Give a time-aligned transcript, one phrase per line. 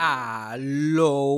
[0.00, 1.34] Aló.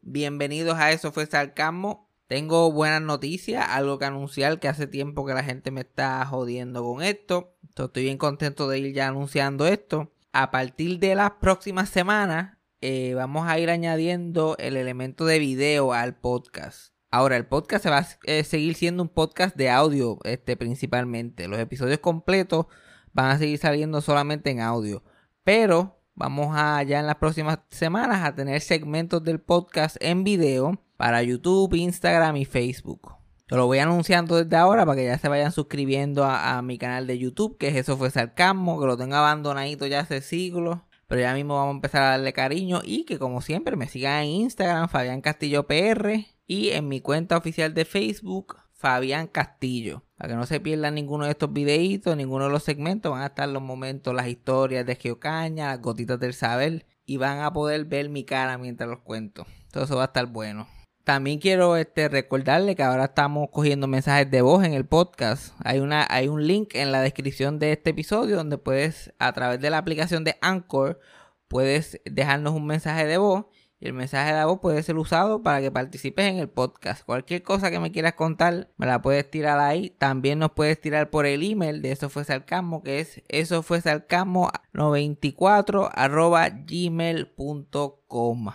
[0.00, 2.08] Bienvenidos a Eso fue Sarcasmo.
[2.28, 6.84] Tengo buenas noticias, algo que anunciar que hace tiempo que la gente me está jodiendo
[6.84, 7.56] con esto.
[7.76, 10.12] Estoy bien contento de ir ya anunciando esto.
[10.32, 15.92] A partir de las próximas semanas eh, vamos a ir añadiendo el elemento de video
[15.92, 16.94] al podcast.
[17.10, 21.48] Ahora, el podcast se va a eh, seguir siendo un podcast de audio, este, principalmente.
[21.48, 22.66] Los episodios completos
[23.12, 25.02] van a seguir saliendo solamente en audio.
[25.42, 30.76] Pero Vamos a ya en las próximas semanas a tener segmentos del podcast en video
[30.96, 33.14] para YouTube, Instagram y Facebook.
[33.48, 37.06] Yo lo voy anunciando desde ahora para que ya se vayan suscribiendo a, mi canal
[37.06, 40.80] de YouTube, que es Eso fue Sarcasmo, que lo tengo abandonadito ya hace siglos.
[41.06, 44.24] Pero ya mismo vamos a empezar a darle cariño y que como siempre me sigan
[44.24, 50.04] en Instagram, Fabián Castillo PR y en mi cuenta oficial de Facebook, Fabián Castillo.
[50.16, 53.26] Para que no se pierdan ninguno de estos videitos, ninguno de los segmentos, van a
[53.26, 57.84] estar los momentos, las historias de Geocaña, las gotitas del saber y van a poder
[57.86, 59.46] ver mi cara mientras los cuento.
[59.72, 60.68] Todo eso va a estar bueno.
[61.02, 65.54] También quiero este, recordarle que ahora estamos cogiendo mensajes de voz en el podcast.
[65.64, 69.60] Hay, una, hay un link en la descripción de este episodio donde puedes, a través
[69.60, 71.00] de la aplicación de Anchor,
[71.48, 73.46] puedes dejarnos un mensaje de voz
[73.80, 77.04] y el mensaje de voz puede ser usado para que participes en el podcast.
[77.04, 79.90] Cualquier cosa que me quieras contar, me la puedes tirar ahí.
[79.90, 83.80] También nos puedes tirar por el email de Eso Fue Sarcasmo, que es eso fue
[83.80, 88.48] sarcasmo 94 arroba gmail.com.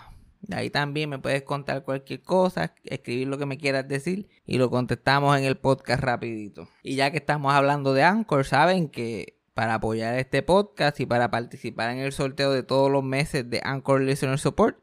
[0.52, 4.70] Ahí también me puedes contar cualquier cosa, escribir lo que me quieras decir y lo
[4.70, 6.68] contestamos en el podcast rapidito.
[6.84, 11.32] Y ya que estamos hablando de Anchor, saben que para apoyar este podcast y para
[11.32, 14.78] participar en el sorteo de todos los meses de Anchor Listener Support,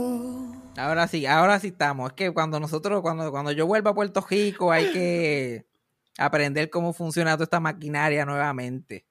[0.81, 2.09] Ahora sí, ahora sí estamos.
[2.09, 5.67] Es que cuando nosotros, cuando, cuando yo vuelva a Puerto Rico, hay que
[6.17, 9.05] aprender cómo funciona toda esta maquinaria nuevamente.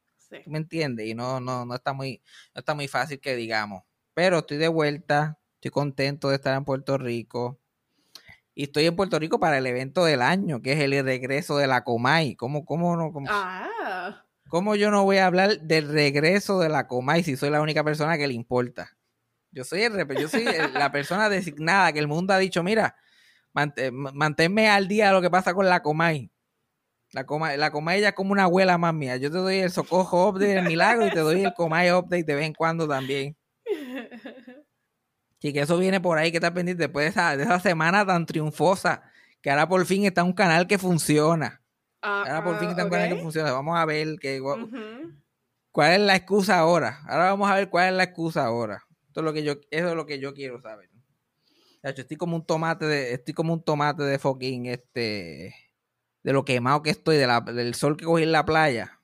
[0.47, 1.07] ¿Me entiendes?
[1.07, 2.23] Y no, no, no está muy,
[2.55, 3.85] no está muy fácil que digamos.
[4.15, 7.61] Pero estoy de vuelta, estoy contento de estar en Puerto Rico.
[8.53, 11.69] Y estoy en Puerto Rico para el evento del año, que es el regreso de
[11.69, 12.35] la Comay.
[12.35, 13.13] ¿Cómo, cómo no?
[13.13, 14.25] Cómo, ah.
[14.49, 17.85] ¿Cómo yo no voy a hablar del regreso de la Comay si soy la única
[17.85, 18.91] persona que le importa?
[19.53, 22.97] Yo soy el yo soy la persona designada que el mundo ha dicho, mira,
[23.53, 26.31] manténme al día de lo que pasa con la Comay.
[27.13, 29.17] La Comay, la Comay ya es como una abuela más mía.
[29.17, 32.35] Yo te doy el socojo update del milagro y te doy el Comay update de
[32.35, 33.37] vez en cuando también.
[35.43, 38.05] Sí, que eso viene por ahí que está pendiente después de esa, de esa semana
[38.05, 39.03] tan triunfosa.
[39.41, 41.63] Que ahora por fin está un canal que funciona.
[42.03, 43.51] Ah, ahora por fin está un ah, canal que funciona.
[43.51, 44.39] Vamos a ver que,
[45.71, 47.01] cuál es la excusa ahora.
[47.07, 48.85] Ahora vamos a ver cuál es la excusa ahora.
[49.11, 50.89] Esto es lo que yo, eso es lo que yo quiero saber.
[51.83, 55.53] estoy como un tomate de, estoy como un tomate de fucking este
[56.23, 59.01] de lo quemado que estoy, de la, del sol que cogí en la playa.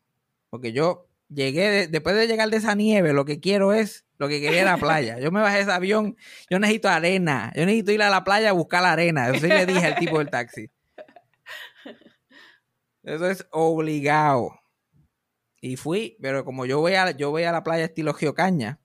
[0.48, 4.40] Porque yo llegué, después de llegar de esa nieve, lo que quiero es, lo que
[4.40, 5.18] quería era playa.
[5.18, 6.16] Yo me bajé de ese avión,
[6.48, 9.28] yo necesito arena, yo necesito ir a la playa a buscar la arena.
[9.28, 10.70] Eso sí le dije al tipo del taxi.
[13.02, 14.52] Eso es obligado.
[15.60, 18.78] Y fui, pero como yo voy a, yo voy a la playa estilo Geocaña,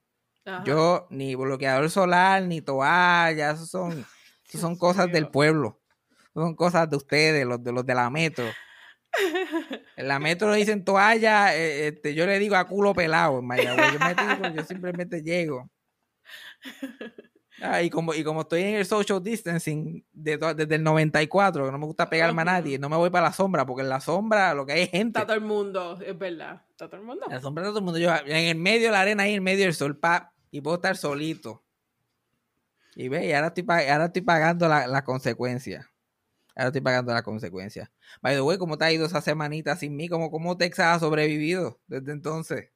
[0.65, 4.05] yo ni bloqueador solar, ni toalla, eso son,
[4.45, 5.79] son cosas del pueblo.
[6.33, 8.45] Son cosas de ustedes, los de los de la metro.
[9.97, 13.93] En la metro dicen toalla, eh, este, yo le digo a culo pelado en Mayagüez.
[13.93, 15.69] Yo, me yo simplemente llego.
[17.63, 21.77] Ah, y, como, y como estoy en el social distancing desde el 94, que no
[21.77, 24.55] me gusta pegarme a nadie, no me voy para la sombra, porque en la sombra
[24.55, 25.19] lo que hay es gente.
[25.19, 26.63] Está todo el mundo, es verdad.
[26.71, 27.27] Está todo el mundo.
[27.27, 27.99] En la sombra está todo el mundo.
[27.99, 30.75] Yo en el medio de la arena, ahí en medio del sol, pa, y puedo
[30.75, 31.63] estar solito.
[32.95, 35.88] Y ve, y ahora estoy, ahora estoy pagando las la consecuencias.
[36.56, 37.89] Ahora estoy pagando las consecuencias.
[38.21, 40.09] By the way, ¿cómo te ha ido esa semanita sin mí?
[40.09, 42.69] ¿Cómo, cómo Texas ha sobrevivido desde entonces?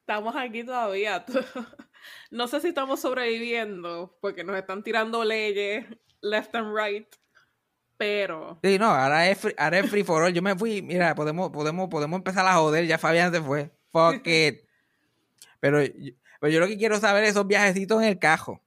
[0.00, 1.24] Estamos aquí todavía.
[2.30, 5.84] no sé si estamos sobreviviendo porque nos están tirando leyes
[6.20, 7.08] left and right.
[7.96, 8.60] Pero.
[8.62, 10.32] Sí, no, ahora es, free, ahora es free for all.
[10.32, 12.86] Yo me fui, mira, podemos, podemos, podemos empezar a joder.
[12.86, 13.70] Ya Fabián se fue.
[13.90, 14.66] Fuck it.
[15.58, 15.80] Pero,
[16.40, 18.62] pero yo lo que quiero saber es esos viajecitos en el cajo.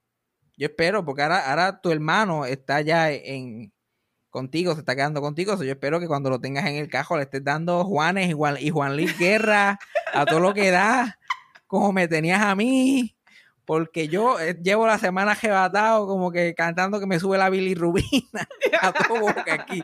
[0.57, 3.71] Yo espero, porque ahora, ahora tu hermano está ya en,
[4.29, 5.55] contigo, se está quedando contigo.
[5.61, 8.57] yo espero que cuando lo tengas en el cajo le estés dando Juanes y Juan,
[8.59, 9.79] y Juan Luis Guerra
[10.13, 11.19] a todo lo que da,
[11.67, 13.15] como me tenías a mí.
[13.65, 18.47] Porque yo eh, llevo la semana jebatado como que cantando que me sube la bilirrubina
[18.81, 19.83] a todo aquí.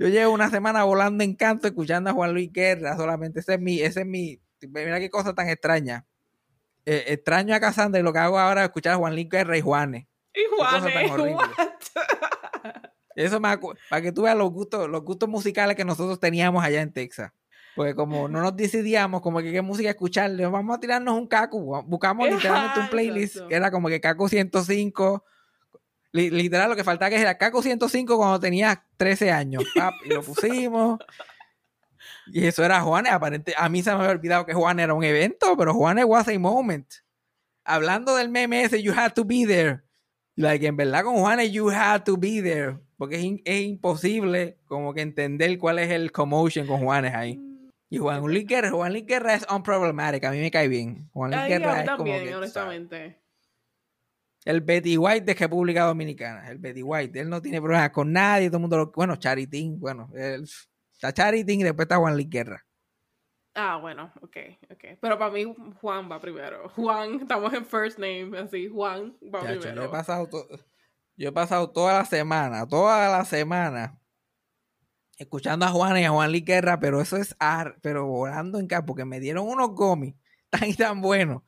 [0.00, 3.40] Yo llevo una semana volando en canto escuchando a Juan Luis Guerra solamente.
[3.40, 6.06] Ese es mi, ese es mi, mira qué cosa tan extraña.
[6.90, 9.60] Eh, extraño a Casandra y lo que hago ahora es escuchar a Juan Guerra y
[9.60, 10.06] Juanes.
[10.34, 10.94] Y Juanes,
[13.14, 13.58] eso me
[13.90, 17.30] para que tú veas los gustos, los gustos musicales que nosotros teníamos allá en Texas.
[17.76, 21.82] Porque como no nos decidíamos como que qué música escuchar, vamos a tirarnos un caco.
[21.82, 25.26] Buscamos literalmente un playlist que era como que caco 105.
[26.12, 29.62] Literal, lo que faltaba que era caco 105 cuando tenía 13 años.
[30.06, 30.98] y lo pusimos.
[32.32, 33.12] Y eso era Juanes.
[33.12, 36.28] Aparente, a mí se me había olvidado que Juan era un evento, pero Juanes was
[36.28, 36.86] a moment.
[37.64, 39.82] Hablando del meme ese, you had to be there.
[40.36, 45.00] Like, en verdad con Juanes, you had to be there porque es, imposible como que
[45.00, 47.40] entender cuál es el commotion con Juanes ahí.
[47.88, 51.08] Y Juan Luis Guerra, Juan Luis Guerra es unproblematic, a mí me cae bien.
[51.12, 53.22] Juan Luis Guerra es también, como que, honestamente.
[54.44, 58.48] El Betty White de República Dominicana, el Betty White, él no tiene problemas con nadie,
[58.48, 60.10] todo el mundo lo, bueno, Charitín, bueno,
[60.98, 62.66] está Charitín y después está Juan Luis Guerra.
[63.54, 64.36] Ah, bueno, ok,
[64.70, 64.84] ok.
[65.00, 66.68] Pero para mí Juan va primero.
[66.76, 69.74] Juan, estamos en first name, así, Juan va primero.
[69.74, 70.48] Yo he pasado todo
[71.18, 74.00] yo he pasado toda la semana, toda la semana,
[75.16, 78.86] escuchando a Juan y a Juan Liquerra, pero eso es ar, pero volando en campo,
[78.86, 80.14] porque me dieron unos gomis
[80.50, 81.42] tan y tan buenos.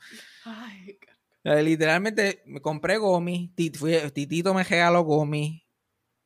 [0.45, 0.99] Ay,
[1.43, 5.63] Literalmente me compré gomis, Titito me regaló gomis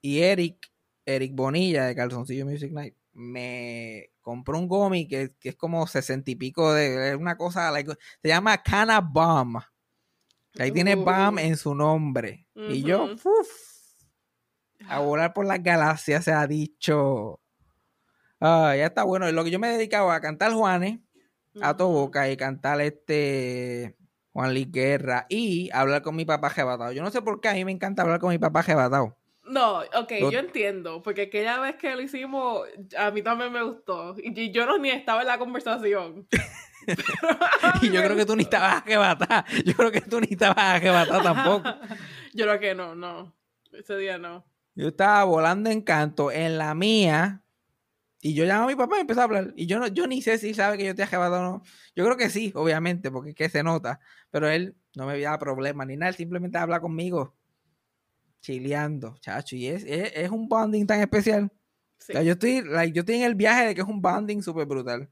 [0.01, 0.73] y Eric,
[1.05, 6.37] Eric Bonilla de Calzoncillo Music Night, me compró un gomi que, es como sesenta y
[6.37, 7.73] pico de, es una cosa,
[8.23, 9.59] se llama Cana Bomb.
[10.59, 12.47] Ahí tiene BAM en su nombre.
[12.55, 13.09] Y yo,
[14.89, 17.41] a volar por las galaxias se ha dicho.
[18.41, 19.31] Ah, ya está bueno.
[19.33, 21.01] Lo que yo me he dedicado a cantar Juanes,
[21.61, 23.97] a tu boca, y cantar este
[24.33, 26.93] Juan Luis Guerra y hablar con mi papá jebatado.
[26.93, 29.17] Yo no sé por qué a mí me encanta hablar con mi papá jebatado.
[29.47, 34.15] No, ok, yo entiendo, porque aquella vez que lo hicimos, a mí también me gustó.
[34.17, 36.27] Y yo no ni estaba en la conversación.
[37.83, 41.23] y yo creo que tú ni estabas a Yo creo que tú ni estabas a
[41.23, 41.69] tampoco.
[42.35, 43.35] yo creo que no, no.
[43.73, 44.45] Ese día no.
[44.75, 47.43] Yo estaba volando en canto en la mía.
[48.21, 49.53] Y yo llamo a mi papá y empezó a hablar.
[49.57, 51.63] Y yo no, yo ni sé si sabe que yo estoy arrebatado o no.
[51.95, 54.01] Yo creo que sí, obviamente, porque es que se nota.
[54.31, 56.09] Pero él no me había problema ni nada.
[56.09, 57.35] Él simplemente habla conmigo.
[58.45, 59.57] Chileando, chacho.
[59.57, 61.51] Y es, es, un bonding tan especial.
[62.09, 65.11] yo, estoy, yo estoy en el viaje de que es un bonding súper brutal.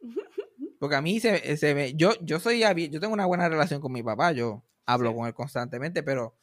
[0.78, 3.90] Porque a mí se, se ve, yo, yo soy, yo tengo una buena relación con
[3.90, 6.36] mi papá, yo hablo con él constantemente, pero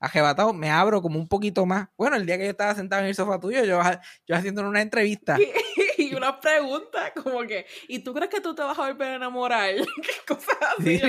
[0.00, 1.88] ajebatado me abro como un poquito más.
[1.96, 3.80] Bueno, el día que yo estaba sentado en el sofá tuyo, yo,
[4.26, 5.38] yo haciendo una entrevista.
[5.98, 9.14] y una pregunta, como que, ¿y tú crees que tú te vas a volver a
[9.14, 9.72] enamorar?
[9.76, 11.00] ¿Qué cosas así?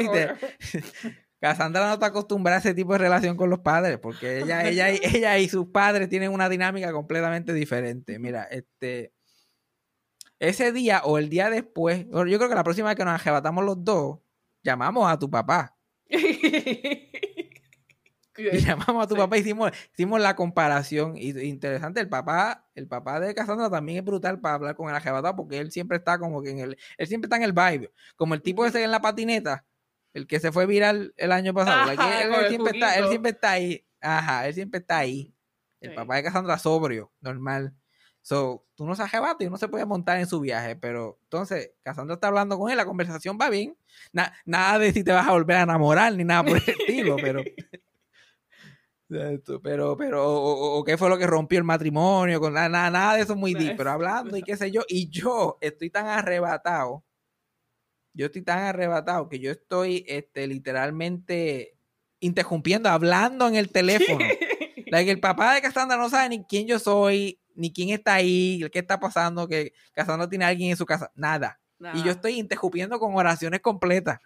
[1.39, 4.89] Cassandra no está acostumbrada a ese tipo de relación con los padres, porque ella, ella,
[4.89, 8.19] ella y sus padres tienen una dinámica completamente diferente.
[8.19, 9.13] Mira, este
[10.39, 13.63] ese día o el día después, yo creo que la próxima vez que nos arrebatamos
[13.63, 14.19] los dos,
[14.63, 15.77] llamamos a tu papá.
[18.37, 21.15] Y llamamos a tu papá y hicimos, hicimos la comparación.
[21.15, 24.95] Y interesante, el papá, el papá de Cassandra también es brutal para hablar con el
[24.95, 27.93] ajebatado porque él siempre está como que en el, él siempre está en el vibe.
[28.17, 29.65] Como el tipo ese en la patineta,
[30.15, 31.91] el que se fue viral el año pasado.
[31.91, 31.97] él,
[32.47, 33.85] siempre está, él siempre está ahí.
[33.99, 35.35] Ajá, él siempre está ahí.
[35.81, 37.75] El papá de Cassandra sobrio, normal.
[38.21, 41.73] So, tú no se arrebatas y uno se puede montar en su viaje, pero entonces
[41.83, 43.77] Cassandra está hablando con él, la conversación va bien.
[44.45, 47.43] nada de si te vas a volver a enamorar ni nada por el estilo, pero
[49.61, 53.35] pero, pero, o, qué fue lo que rompió el matrimonio, con nada, nada, de eso
[53.35, 57.03] muy deep, pero hablando y qué sé yo, y yo estoy tan arrebatado,
[58.15, 61.77] yo estoy tan arrebatado que yo estoy este, literalmente
[62.21, 64.25] interrumpiendo, hablando en el teléfono.
[64.87, 68.65] like, el papá de Cassandra no sabe ni quién yo soy, ni quién está ahí,
[68.71, 71.59] qué está pasando, que Cassandra tiene a alguien en su casa, nada.
[71.93, 74.19] Y yo estoy interrumpiendo con oraciones completas.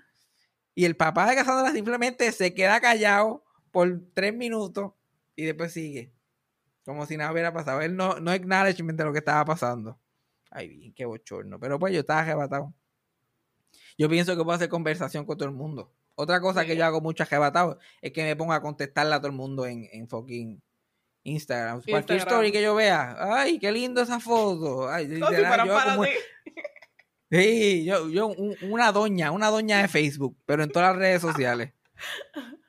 [0.75, 4.93] Y el papá de Cassandra simplemente se queda callado por tres minutos
[5.35, 6.13] y después sigue.
[6.85, 7.81] Como si nada hubiera pasado.
[7.81, 9.99] Él no, no acknowledgement de lo que estaba pasando.
[10.51, 11.59] Ay, bien, qué bochorno.
[11.59, 12.73] Pero pues yo estaba arrebatado.
[13.97, 15.91] Yo pienso que puedo hacer conversación con todo el mundo.
[16.15, 19.27] Otra cosa que yo hago mucho arrebatado es que me pongo a contestarle a todo
[19.27, 20.61] el mundo en, en fucking
[21.23, 21.81] Instagram.
[21.81, 23.15] Cualquier story que yo vea.
[23.19, 24.89] Ay, qué lindo esa foto.
[24.89, 25.27] Ay, yo
[27.31, 28.33] Sí, yo, yo
[28.63, 31.73] una doña, una doña de Facebook, pero en todas las redes sociales.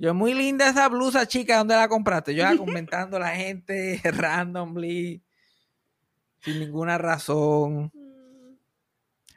[0.00, 2.34] Yo, muy linda esa blusa, chica, ¿dónde la compraste?
[2.34, 5.22] Yo comentando a la gente randomly,
[6.38, 7.92] sin ninguna razón.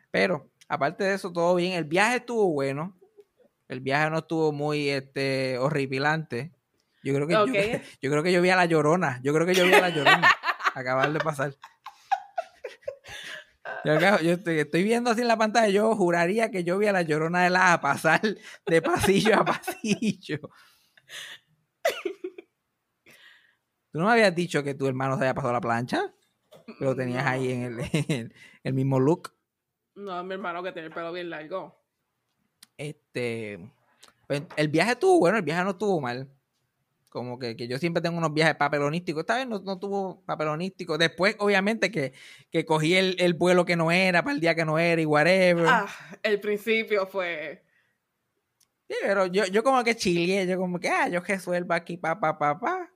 [0.10, 1.74] Pero, aparte de eso, todo bien.
[1.74, 2.98] El viaje estuvo bueno.
[3.68, 6.51] El viaje no estuvo muy este, horripilante.
[7.03, 9.20] Yo creo que yo, creo que yo vi a la llorona.
[9.24, 10.30] Yo creo que yo vi a la llorona.
[10.75, 11.56] acabar de pasar.
[13.86, 13.94] Yo,
[14.32, 17.50] estoy, viendo así en la pantalla, yo juraría que yo vi a la llorona de
[17.50, 18.22] la a pasar
[18.65, 20.39] de pasillo a pasillo.
[23.92, 26.13] ¿Tú no me habías dicho que tu hermano se había pasado la plancha?
[26.80, 28.32] Lo tenías ahí en
[28.63, 29.33] el, mismo look.
[29.96, 31.76] No, mi hermano que tiene el pelo bien largo.
[32.78, 33.60] Este.
[34.28, 36.30] Pues, el viaje estuvo bueno, el viaje no estuvo mal.
[37.10, 39.22] Como que, yo siempre tengo unos viajes papelonísticos.
[39.22, 40.98] Esta vez no, tuvo papelonístico.
[40.98, 42.14] Después, obviamente, que,
[42.50, 45.68] que cogí el, vuelo que no era, para el día que no era y whatever.
[45.68, 45.88] Ah,
[46.24, 47.64] el principio fue.
[48.90, 52.20] Sí, pero yo, yo como que chilié, yo como que, ah, yo resuelvo aquí, pa,
[52.20, 52.93] pa, pa, pa.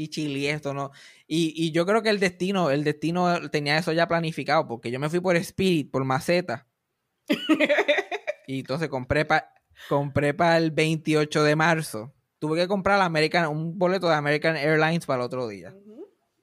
[0.00, 0.92] Y chilié esto, ¿no?
[1.26, 4.98] Y, y yo creo que el destino, el destino tenía eso ya planificado, porque yo
[4.98, 6.66] me fui por Spirit, por Maceta.
[8.46, 9.52] y entonces compré para
[9.88, 15.06] compré para el 28 de marzo tuve que comprar American, un boleto de American Airlines
[15.06, 15.72] para el otro día.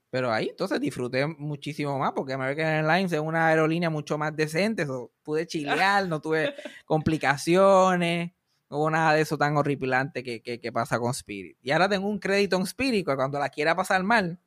[0.09, 4.87] Pero ahí entonces disfruté muchísimo más porque American Airlines es una aerolínea mucho más decente.
[5.23, 6.53] pude chilear, no tuve
[6.85, 8.31] complicaciones,
[8.69, 11.57] no hubo nada de eso tan horripilante que, que, pasa con Spirit.
[11.61, 14.39] Y ahora tengo un crédito en Spirit que cuando la quiera pasar mal,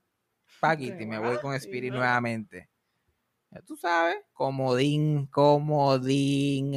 [0.78, 2.68] y me voy con Spirit nuevamente.
[3.50, 6.76] Ya tú sabes, comodín, comodín.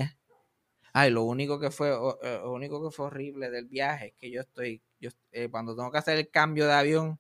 [0.94, 4.32] Ay, lo único que fue, eh, lo único que fue horrible del viaje es que
[4.32, 7.20] yo estoy, yo, eh, cuando tengo que hacer el cambio de avión,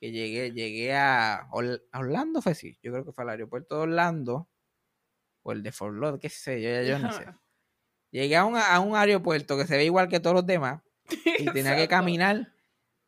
[0.00, 4.48] que llegué, llegué a, Orlando, fue sí, yo creo que fue al aeropuerto de Orlando,
[5.42, 7.26] o el de Fort Lauderdale, qué sé yo, ya yo no sé.
[8.10, 10.82] Llegué a un, a un aeropuerto que se ve igual que todos los demás,
[11.38, 12.52] y tenía que caminar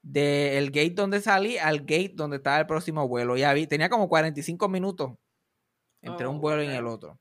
[0.02, 3.36] del gate donde salí al gate donde estaba el próximo vuelo.
[3.36, 5.12] Y tenía como 45 minutos
[6.00, 7.18] entre un oh, vuelo y el otro.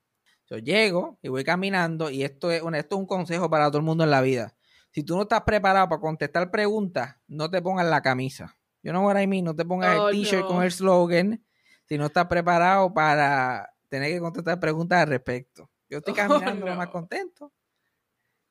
[0.49, 3.77] Yo llego y voy caminando y esto es, un, esto es un consejo para todo
[3.77, 4.53] el mundo en la vida.
[4.91, 8.57] Si tú no estás preparado para contestar preguntas, no te pongas la camisa.
[8.83, 11.45] Yo no voy a mí, no te pongas el oh, t-shirt con el slogan
[11.87, 15.69] si no estás preparado para tener que contestar preguntas al respecto.
[15.89, 17.53] Yo estoy oh, caminando lo más contento,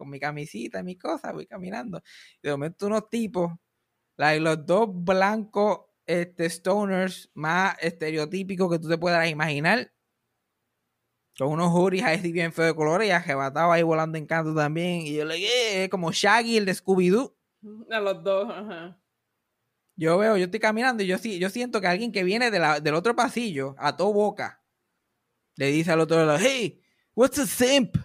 [0.00, 2.02] con mi camisita y mi cosa, voy caminando.
[2.42, 3.52] Y de momento unos tipos,
[4.16, 9.92] los dos blancos este, stoners más estereotípicos que tú te puedas imaginar,
[11.34, 15.02] son unos juris ahí bien feos de colores y arrebatado ahí volando en canto también.
[15.02, 17.36] Y yo le dije, como Shaggy, el de Scooby-Doo.
[17.90, 18.98] A los dos, ajá.
[19.96, 23.14] Yo veo, yo estoy caminando y yo, yo siento que alguien que viene del otro
[23.14, 24.64] pasillo, a todo boca,
[25.56, 26.80] le dice al otro, hey,
[27.14, 27.96] what's a simp?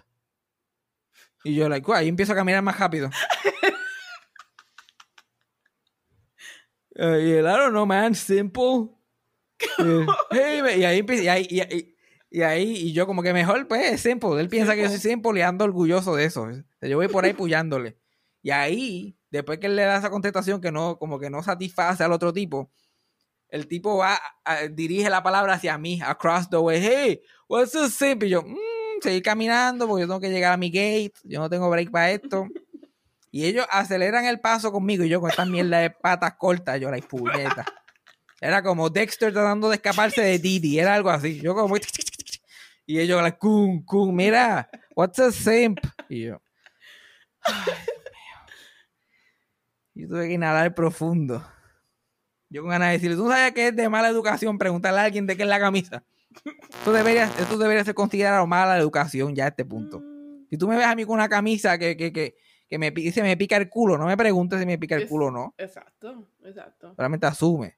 [1.46, 3.10] Y yo, like, ahí empiezo a caminar más rápido.
[6.96, 8.90] y el, I don't know, man, simple.
[10.30, 11.96] hey, y ahí, y ahí, y ahí
[12.36, 14.40] y ahí, y yo como que mejor, pues, es simple.
[14.40, 16.48] Él piensa que yo soy simple y ando orgulloso de eso.
[16.82, 17.98] yo voy por ahí puyándole.
[18.42, 22.04] Y ahí, después que él le da esa contestación que no, como que no satisface
[22.04, 22.70] al otro tipo,
[23.48, 24.18] el tipo va,
[24.72, 26.78] dirige la palabra hacia mí, across the way.
[26.78, 28.28] Hey, what's so simple?
[28.28, 31.14] Y yo, mmm, seguir caminando porque yo tengo que llegar a mi gate.
[31.24, 32.46] Yo no tengo break para esto.
[33.30, 36.90] Y ellos aceleran el paso conmigo y yo con esta mierda de patas cortas, yo
[36.90, 37.64] la puñeta.
[38.40, 41.40] Era como Dexter tratando de escaparse de Didi, era algo así.
[41.40, 41.76] Yo como...
[42.86, 43.84] Y ellos, la cum,
[44.14, 45.80] mira, what's a simp?
[46.08, 46.40] Y yo...
[49.94, 51.44] Yo tuve que inhalar profundo.
[52.48, 55.26] Yo con ganas de decirle, ¿tú sabes que es de mala educación preguntarle a alguien
[55.26, 56.04] de qué es la camisa?
[56.44, 60.00] Esto debería, esto debería ser considerado mala educación ya a este punto.
[60.00, 62.36] Mm, Si tú me ves a mí con una camisa que, que, que,
[62.68, 65.08] que me dice me pica el culo, no me preguntes si me pica el Es-
[65.08, 65.54] culo o no.
[65.58, 66.94] Exacto, exacto.
[66.94, 67.76] Solamente asume.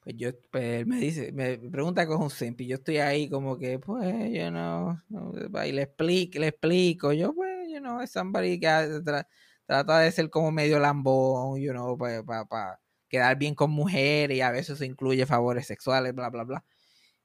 [0.00, 3.28] Pues yo, pues él me dice, me pregunta con un simp y yo estoy ahí
[3.28, 5.32] como que, pues, yo no, no,
[5.64, 9.28] y le explico, le explico, yo, pues, you know, es somebody que tra-
[9.64, 14.50] trata de ser como medio lambón, you know, para quedar bien con mujeres y a
[14.50, 16.64] veces eso incluye favores sexuales, bla, bla, bla.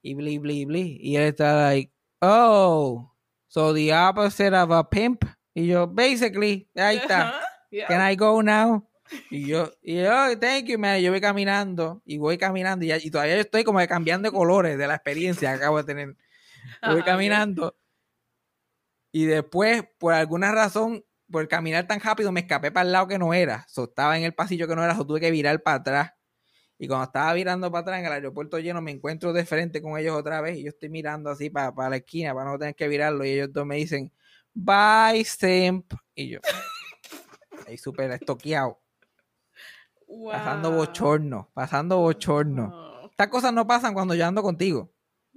[0.01, 0.97] Y bli, bli, bli.
[1.01, 3.11] Y él está like, oh,
[3.47, 5.23] so the opposite of a pimp.
[5.53, 7.33] Y yo, basically, ahí está.
[7.71, 7.87] Yeah.
[7.87, 8.87] Can I go now?
[9.31, 10.99] Y yo, y yo, "Oh, thank you, man.
[11.01, 14.77] Yo voy caminando y voy caminando y, ya- y todavía estoy como cambiando de colores
[14.77, 16.07] de la experiencia que acabo de tener.
[16.83, 17.75] Yo voy Ajá, caminando
[19.11, 23.17] y después, por alguna razón, por caminar tan rápido, me escapé para el lado que
[23.17, 23.65] no era.
[23.67, 26.11] So, estaba en el pasillo que no era, so, tuve que virar para atrás.
[26.79, 29.97] Y cuando estaba virando para atrás en el aeropuerto lleno, me encuentro de frente con
[29.97, 32.75] ellos otra vez y yo estoy mirando así para, para la esquina para no tener
[32.75, 33.25] que virarlo.
[33.25, 34.11] Y ellos dos me dicen,
[34.53, 35.93] bye, simp.
[36.13, 36.39] Y yo,
[37.67, 38.79] ahí súper estoqueado.
[40.31, 42.71] Pasando bochorno, pasando bochorno.
[42.73, 43.07] Oh.
[43.09, 44.91] Estas cosas no pasan cuando yo ando contigo.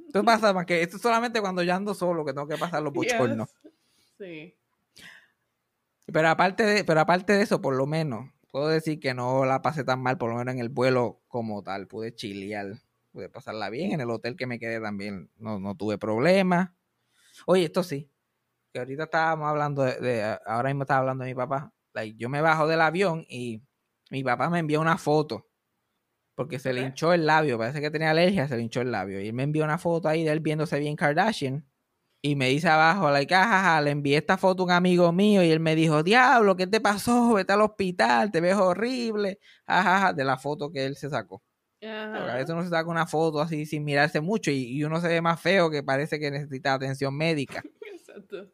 [0.07, 2.83] Esto pasa más que esto es solamente cuando yo ando solo que tengo que pasar
[2.83, 3.49] los bochornos.
[3.63, 3.73] Yes.
[4.19, 4.57] Sí.
[6.13, 9.63] Pero aparte de, pero aparte de eso, por lo menos, puedo decir que no la
[9.63, 11.87] pasé tan mal, por lo menos en el vuelo como tal.
[11.89, 12.75] Pude chilear,
[13.13, 13.93] pude pasarla bien.
[13.93, 16.71] En el hotel que me quedé también no, no tuve problemas.
[17.47, 18.11] Oye, esto sí,
[18.73, 21.73] que ahorita estábamos hablando de, de- ahora mismo estaba hablando de mi papá.
[21.95, 23.63] Like, yo me bajo del avión y
[24.11, 25.49] mi papá me envió una foto.
[26.35, 29.21] Porque se le hinchó el labio, parece que tenía alergia, se le hinchó el labio.
[29.21, 31.67] Y él me envió una foto ahí de él viéndose bien Kardashian.
[32.23, 35.51] Y me dice abajo, like, ajaja, le envié esta foto a un amigo mío y
[35.51, 37.33] él me dijo, diablo, ¿qué te pasó?
[37.33, 39.39] Vete al hospital, te ves horrible.
[39.67, 41.43] Ajaja, de la foto que él se sacó.
[41.81, 45.01] Porque a veces uno se saca una foto así sin mirarse mucho y, y uno
[45.01, 47.63] se ve más feo que parece que necesita atención médica.
[47.81, 48.51] Exacto.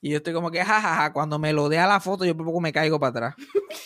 [0.00, 2.72] Y yo estoy como que, jajaja, cuando me lo a la foto, yo poco me
[2.72, 3.34] caigo para atrás.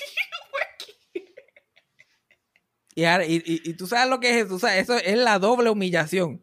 [2.94, 5.38] y, ahora- y, y- y tú sabes lo que es, tú sabes, eso es la
[5.38, 6.42] doble humillación.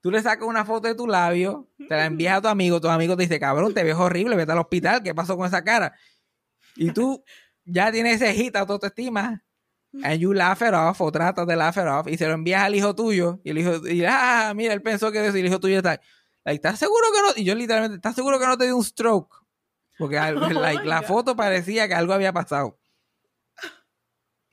[0.00, 2.88] Tú le sacas una foto de tu labio, te la envías a tu amigo, tu
[2.88, 5.94] amigo te dice, cabrón, te ves horrible, vete al hospital, ¿qué pasó con esa cara?
[6.76, 7.22] Y tú
[7.64, 9.44] ya tienes ese hit autoestima,
[10.02, 12.62] and you laugh it off, o tratas de laugh it off, y se lo envías
[12.62, 15.46] al hijo tuyo, y el hijo, y ah, mira, él pensó que eso, y el
[15.48, 16.00] hijo tuyo está,
[16.44, 17.42] like, ¿estás seguro que no?
[17.42, 19.40] Y yo literalmente, ¿estás seguro que no te dio un stroke?
[20.00, 22.78] Porque Oh like, la foto parecía que algo había pasado.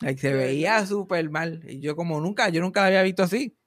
[0.02, 1.62] Like, se veía súper mal.
[1.64, 3.58] Y yo como nunca, yo nunca la había visto así.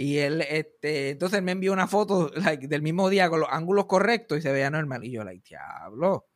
[0.00, 3.48] Y él, este, entonces él me envió una foto like, del mismo día con los
[3.50, 5.04] ángulos correctos y se veía normal.
[5.04, 6.26] Y yo, like, diablo.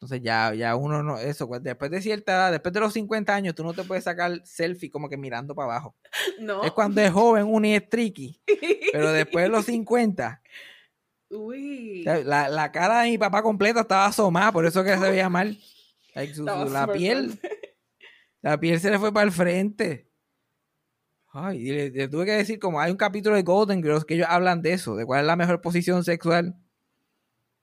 [0.00, 3.34] Entonces ya, ya uno no, eso, pues, después de cierta edad, después de los 50
[3.34, 5.96] años, tú no te puedes sacar selfie como que mirando para abajo.
[6.40, 6.62] No.
[6.62, 8.40] Es cuando es joven uno y es tricky.
[8.92, 10.40] Pero después de los 50,
[11.30, 12.00] Uy.
[12.00, 15.10] o sea, la, la cara de mi papá completa estaba asomada, por eso que se
[15.10, 15.58] veía mal.
[16.14, 17.40] Like, su- Estaba su- la piel,
[18.42, 20.07] la piel se le fue para el frente.
[21.46, 24.14] Ay, y le, le tuve que decir, como hay un capítulo de Golden Girls que
[24.14, 26.56] ellos hablan de eso, de cuál es la mejor posición sexual.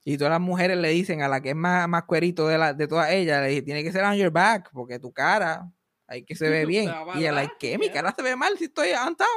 [0.04, 2.74] Y todas las mujeres le dicen a la que es más, más cuerito de, la,
[2.74, 5.72] de todas ellas, le dicen, tiene que ser on your back, porque tu cara,
[6.08, 6.86] hay que se ve bien.
[7.16, 7.78] Y ella, like, ¿qué?
[7.80, 9.28] Mi cara se ve mal si estoy on top.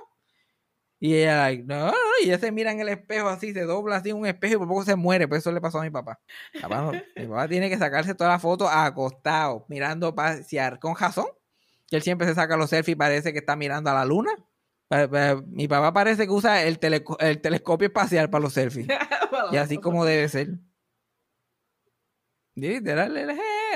[1.00, 3.96] Y ella, like, no, no, y ella se mira en el espejo así, se dobla
[3.96, 5.26] así en un espejo y por poco se muere.
[5.28, 6.20] Pues eso le pasó a mi papá.
[6.60, 11.26] Papá no- mi papá tiene que sacarse toda la foto acostado, mirando pasear con jazón.
[11.88, 14.30] Que él siempre se saca los selfies y parece que está mirando a la luna.
[15.46, 18.86] Mi papá parece que usa el, telescopio espacial para los selfies.
[19.52, 20.58] Y así como debe ser.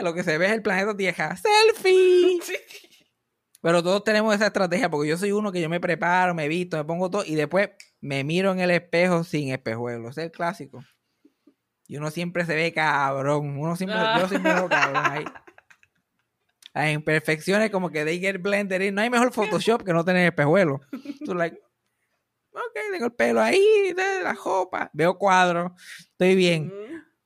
[0.03, 1.37] Lo que se ve es el planeta Tierra.
[1.37, 2.41] ¡Selfie!
[3.63, 6.77] Pero todos tenemos esa estrategia porque yo soy uno que yo me preparo, me visto,
[6.77, 7.71] me pongo todo y después
[8.01, 10.09] me miro en el espejo sin espejuelo.
[10.09, 10.85] Ese es el clásico.
[11.87, 13.57] Y uno siempre se ve cabrón.
[13.57, 15.25] Uno siempre, yo siempre veo cabrón ahí.
[16.75, 18.95] Las imperfecciones como que they get blended in.
[18.95, 20.81] No hay mejor Photoshop que no tener espejuelo.
[21.25, 21.59] Tú like,
[22.53, 24.91] ok, tengo el pelo ahí, de la jopa.
[24.93, 26.73] Veo cuadros, estoy bien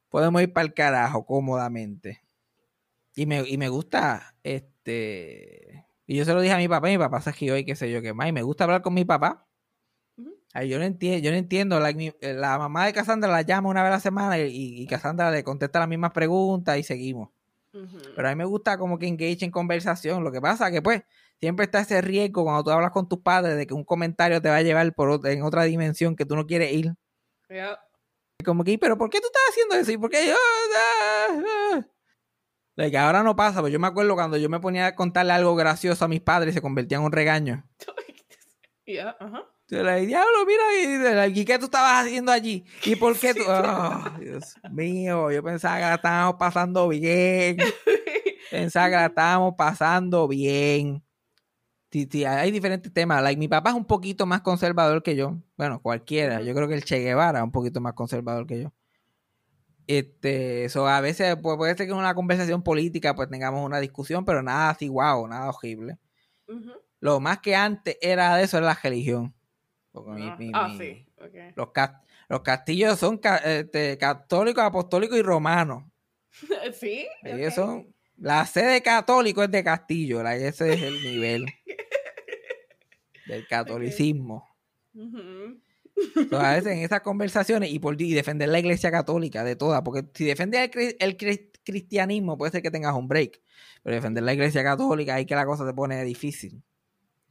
[0.09, 2.23] podemos ir para el carajo cómodamente.
[3.15, 6.93] Y me, y me gusta, este, y yo se lo dije a mi papá, y
[6.93, 8.95] mi papá se escribió y qué sé yo qué más, y me gusta hablar con
[8.95, 9.47] mi papá.
[10.55, 11.81] Ay, yo no entiendo, yo no entiendo.
[11.81, 14.83] like, mi- eh, la mamá de Cassandra la llama una vez a la semana y,
[14.83, 17.29] y Cassandra le contesta las mismas preguntas y seguimos.
[18.15, 20.25] Pero a mí me gusta como que engage en conversación.
[20.25, 21.03] Lo que pasa que pues
[21.41, 24.49] siempre está ese riesgo cuando tú hablas con tus padres de que un comentario te
[24.49, 26.95] va a llevar por otra- en otra dimensión que tú no quieres ir.
[27.49, 27.79] Yeah.
[28.45, 29.93] Como que, pero ¿por qué tú estás haciendo eso?
[29.93, 30.35] ¿Y por qué yo?
[30.35, 31.43] ah,
[31.75, 31.87] ah"?
[32.77, 35.55] Like, ahora no pasa, pero yo me acuerdo cuando yo me ponía a contarle algo
[35.57, 37.65] gracioso a mis padres y se convertía en un regaño.
[38.85, 39.39] Yeah, ajá.
[39.39, 42.65] Yo diablo, mira, y, like, ¿y qué tú estabas haciendo allí?
[42.85, 43.43] ¿Y por qué tú?
[43.49, 47.57] Oh, Dios mío, yo pensaba que la estábamos pasando bien.
[48.51, 51.03] Pensaba que la estábamos pasando bien.
[51.91, 53.23] Sí, sí, hay diferentes temas.
[53.23, 55.37] Like, mi papá es un poquito más conservador que yo.
[55.57, 56.43] Bueno, cualquiera.
[56.43, 58.73] Yo creo que el Che Guevara es un poquito más conservador que yo.
[59.87, 63.79] Este, eso a veces pues, puede ser que en una conversación política pues tengamos una
[63.79, 65.99] discusión, pero nada así, wow, nada horrible.
[67.01, 69.36] Lo más que antes era de eso era la religión.
[70.05, 71.07] Porque mi- Ah, mi- ah, mi- sí.
[71.19, 71.51] Okay.
[71.57, 75.85] los, cas- los castillos son ca- este, católicos, apostólicos y romanos.
[76.79, 77.07] sí.
[77.23, 81.47] Ellos son, la sede católico es de Castillo, la- ese es el nivel
[83.27, 84.47] del catolicismo.
[84.95, 89.81] Entonces, a veces en esas conversaciones y por y defender la iglesia católica de todas,
[89.83, 93.41] porque si defiendes el, el cri- cristianismo puede ser que tengas un break,
[93.83, 96.63] pero defender la iglesia católica ahí que la cosa se pone difícil.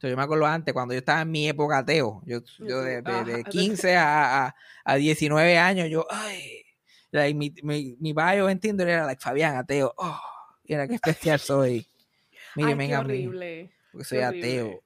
[0.08, 3.24] Yo me acuerdo antes, cuando yo estaba en mi época ateo, yo, yo de, de-
[3.24, 3.44] de Ajá.
[3.50, 6.62] 15 a, a, a 19 años, yo, ay,
[7.10, 10.20] like, mi, mi, mi bio en Tinder era like Fabián, ateo, oh,
[10.64, 11.86] mira qué especial soy.
[12.58, 13.72] Ay, Mírenme qué a mí, horrible.
[13.92, 14.82] porque soy ateo.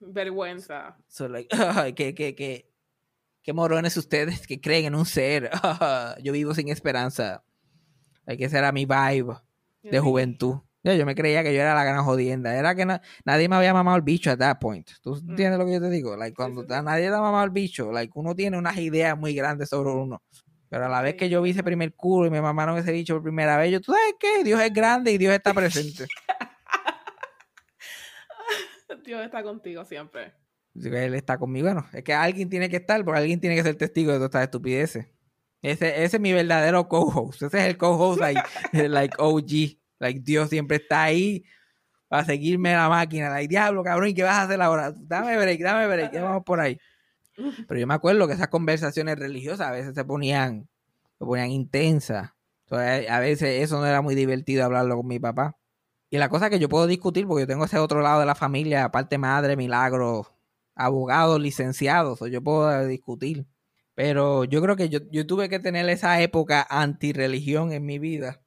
[0.00, 0.96] Vergüenza.
[1.08, 2.70] So, like, ay, qué, qué, qué,
[3.42, 5.50] qué morones ustedes que creen en un ser.
[6.22, 7.42] yo vivo sin esperanza.
[8.26, 9.34] Hay que ser a mi vibe
[9.82, 10.58] de juventud.
[10.84, 12.54] Ya, yo me creía que yo era la gran jodienda.
[12.56, 14.88] Era que na- nadie me había mamado el bicho at that point.
[15.02, 16.16] ¿Tú entiendes lo que yo te digo?
[16.16, 19.34] Like, cuando sí, nadie te ha mamado el bicho, like, uno tiene unas ideas muy
[19.34, 20.22] grandes sobre uno.
[20.70, 23.14] Pero a la vez que yo vi ese primer culo y me mamaron ese bicho
[23.14, 24.44] por primera vez, yo, ¿tú sabes qué?
[24.44, 26.06] Dios es grande y Dios está presente.
[29.04, 30.32] Dios está contigo siempre.
[30.74, 31.66] Él está conmigo.
[31.66, 34.28] Bueno, es que alguien tiene que estar, porque alguien tiene que ser testigo de todas
[34.28, 35.06] estas estupideces.
[35.60, 37.42] Ese, ese es mi verdadero co-host.
[37.42, 38.40] Ese es el co-host, like,
[38.88, 39.78] like OG.
[39.98, 41.44] Like, Dios siempre está ahí
[42.08, 43.30] para seguirme la máquina.
[43.30, 44.92] Like, diablo, cabrón, ¿y qué vas a hacer ahora?
[44.96, 46.78] Dame break, dame break, ya vamos por ahí.
[47.68, 50.68] Pero yo me acuerdo que esas conversaciones religiosas a veces se ponían,
[51.18, 52.30] se ponían intensas.
[52.70, 55.56] A veces eso no era muy divertido hablarlo con mi papá.
[56.10, 58.34] Y la cosa que yo puedo discutir, porque yo tengo ese otro lado de la
[58.34, 60.26] familia, aparte madre, milagro,
[60.74, 63.46] abogados, licenciados, o yo puedo discutir.
[63.94, 68.40] Pero yo creo que yo, yo tuve que tener esa época antirreligión en mi vida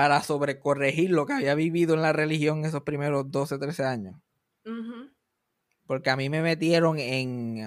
[0.00, 4.14] para sobrecorregir lo que había vivido en la religión esos primeros 12, 13 años.
[5.86, 7.58] Porque a mí me metieron en,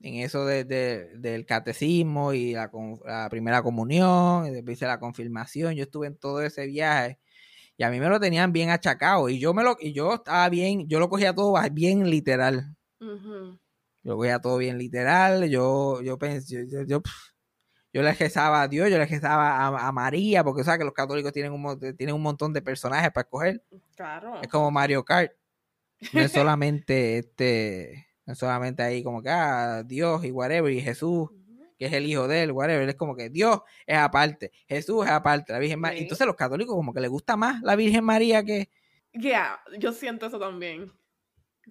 [0.00, 2.70] en eso de, de- del catecismo y la,
[3.30, 5.72] primera comunión, y después la confirmación.
[5.72, 7.18] Yo estuve en todo ese viaje
[7.78, 9.30] y a mí me lo tenían bien achacado.
[9.30, 12.76] Y yo me lo, y yo estaba bien, yo lo cogía todo bien literal.
[13.00, 13.58] Ujú.
[14.02, 15.48] Yo lo cogía todo bien literal.
[15.48, 17.02] Yo, yo pensé, yo, yo, yo,
[17.98, 20.94] yo le rezaba a Dios, yo le rezaba a, a María, porque sabes que los
[20.94, 23.60] católicos tienen un, tienen un montón de personajes para escoger.
[23.96, 24.40] Claro.
[24.40, 25.32] Es como Mario Kart.
[26.12, 30.80] No es solamente este, no es solamente ahí como que ah, Dios y whatever, y
[30.80, 31.30] Jesús,
[31.76, 32.88] que es el hijo de él, whatever.
[32.88, 35.98] Es como que Dios es aparte, Jesús es aparte, la Virgen María.
[35.98, 36.04] Sí.
[36.04, 38.70] Entonces los católicos como que les gusta más la Virgen María que.
[39.10, 40.92] Yeah, yo siento eso también.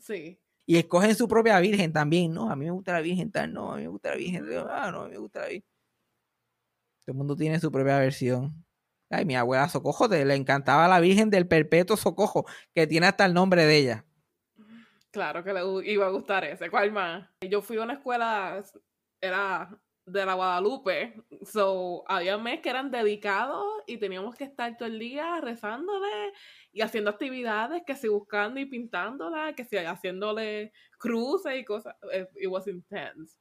[0.02, 0.42] Sí.
[0.66, 2.34] Y escogen su propia Virgen también.
[2.34, 4.46] No, a mí me gusta la Virgen tal, no, a mí me gusta la Virgen,
[4.70, 5.77] ah, no, a mí me gusta la Virgen.
[7.08, 8.66] Todo el mundo tiene su propia versión.
[9.10, 13.24] Ay, mi abuela Socojo te- le encantaba la Virgen del Perpetuo Socojo, que tiene hasta
[13.26, 14.06] el nombre de ella.
[15.12, 16.70] Claro que le iba a gustar ese.
[16.70, 17.30] ¿Cuál más?
[17.50, 18.62] Yo fui a una escuela,
[19.22, 19.70] era
[20.06, 21.14] de la Guadalupe,
[21.46, 26.34] so había mes que eran dedicados y teníamos que estar todo el día rezándole
[26.74, 31.96] y haciendo actividades, que si buscando y pintándola, que si haciéndole cruces y cosas.
[32.14, 33.38] It, it was intense.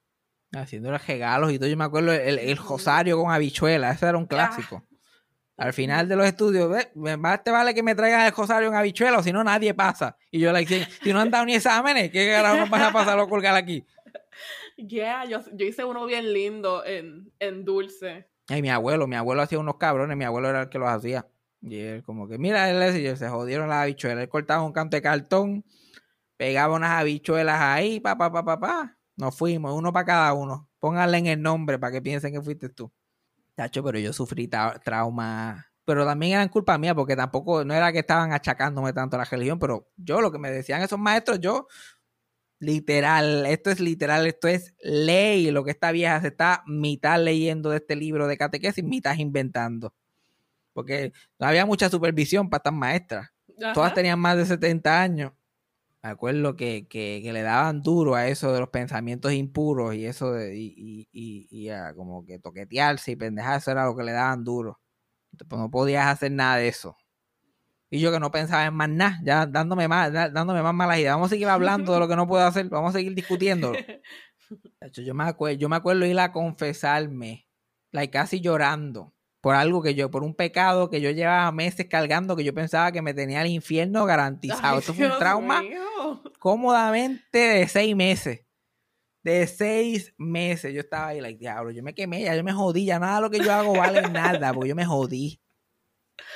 [0.53, 1.69] Haciéndole regalos y todo.
[1.69, 3.91] Yo me acuerdo el, el rosario con habichuela.
[3.91, 4.83] Eso era un clásico.
[5.57, 9.23] Al final de los estudios, más te vale que me traigan el rosario en habichuela,
[9.23, 10.17] si no, nadie pasa.
[10.31, 12.93] Y yo, like, si, si no han dado ni exámenes, ¿qué carajo nos van a
[12.93, 13.87] pasar a colgar aquí?
[14.77, 18.29] Yeah, yo, yo hice uno bien lindo en, en dulce.
[18.51, 21.27] Y mi abuelo, mi abuelo hacía unos cabrones, mi abuelo era el que los hacía.
[21.63, 24.23] Y él, como que, mira, él se jodieron las habichuelas.
[24.23, 25.65] Él cortaba un canto de cartón,
[26.37, 28.97] pegaba unas habichuelas ahí, pa, pa, pa, pa, pa.
[29.17, 30.69] Nos fuimos, uno para cada uno.
[30.79, 32.93] Pónganle en el nombre para que piensen que fuiste tú.
[33.55, 35.67] Tacho, pero yo sufrí tra- trauma.
[35.85, 39.25] Pero también eran culpa mía, porque tampoco, no era que estaban achacándome tanto a la
[39.25, 41.67] religión, pero yo lo que me decían esos maestros, yo
[42.59, 45.51] Literal, esto es literal, esto es ley.
[45.51, 49.95] Lo que esta vieja se está mitad leyendo de este libro de catequesis, mitad inventando.
[50.73, 53.29] Porque no había mucha supervisión para estas maestras.
[53.75, 55.33] Todas tenían más de 70 años.
[56.07, 56.87] Me acuerdo que,
[57.25, 61.95] le daban duro a eso de los pensamientos impuros y eso de y, y, a
[61.95, 64.81] como que toquetearse y pendejarse era lo que le daban duro.
[65.49, 66.97] Pues no podías hacer nada de eso.
[67.91, 71.17] Y yo que no pensaba en más nada, ya dándome más, dándome más malas ideas.
[71.17, 73.73] Vamos a seguir hablando de lo que no puedo hacer, vamos a seguir discutiendo.
[74.93, 77.49] Yo me acuerdo, yo me acuerdo ir a confesarme,
[77.91, 79.13] like, casi llorando,
[79.47, 82.91] por algo que yo, por un pecado que yo llevaba meses cargando, que yo pensaba
[82.91, 84.81] que me tenía el infierno garantizado.
[84.81, 85.63] Esto fue un trauma
[86.41, 88.45] cómodamente de seis meses.
[89.23, 90.75] De seis meses.
[90.75, 93.21] Yo estaba ahí, like, diablo, yo me quemé, ya yo me jodí, ya nada de
[93.21, 95.41] lo que yo hago vale nada, porque yo me jodí.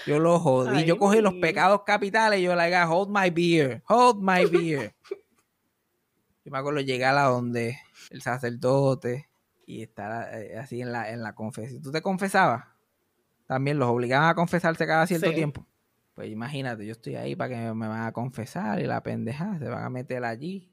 [0.07, 0.85] Yo lo jodí.
[0.85, 4.95] yo cogí los pecados capitales y yo like, hold my beer, hold my beer.
[6.45, 7.77] yo me acuerdo llegar a donde
[8.11, 9.29] el sacerdote
[9.67, 11.83] y estar eh, así en la, en la confesión.
[11.83, 12.71] ¿Tú te confesabas?
[13.51, 15.67] También los obligaban a confesarse cada cierto tiempo.
[16.15, 19.65] Pues imagínate, yo estoy ahí para que me, van a confesar y la pendeja se
[19.65, 20.73] van a meter allí.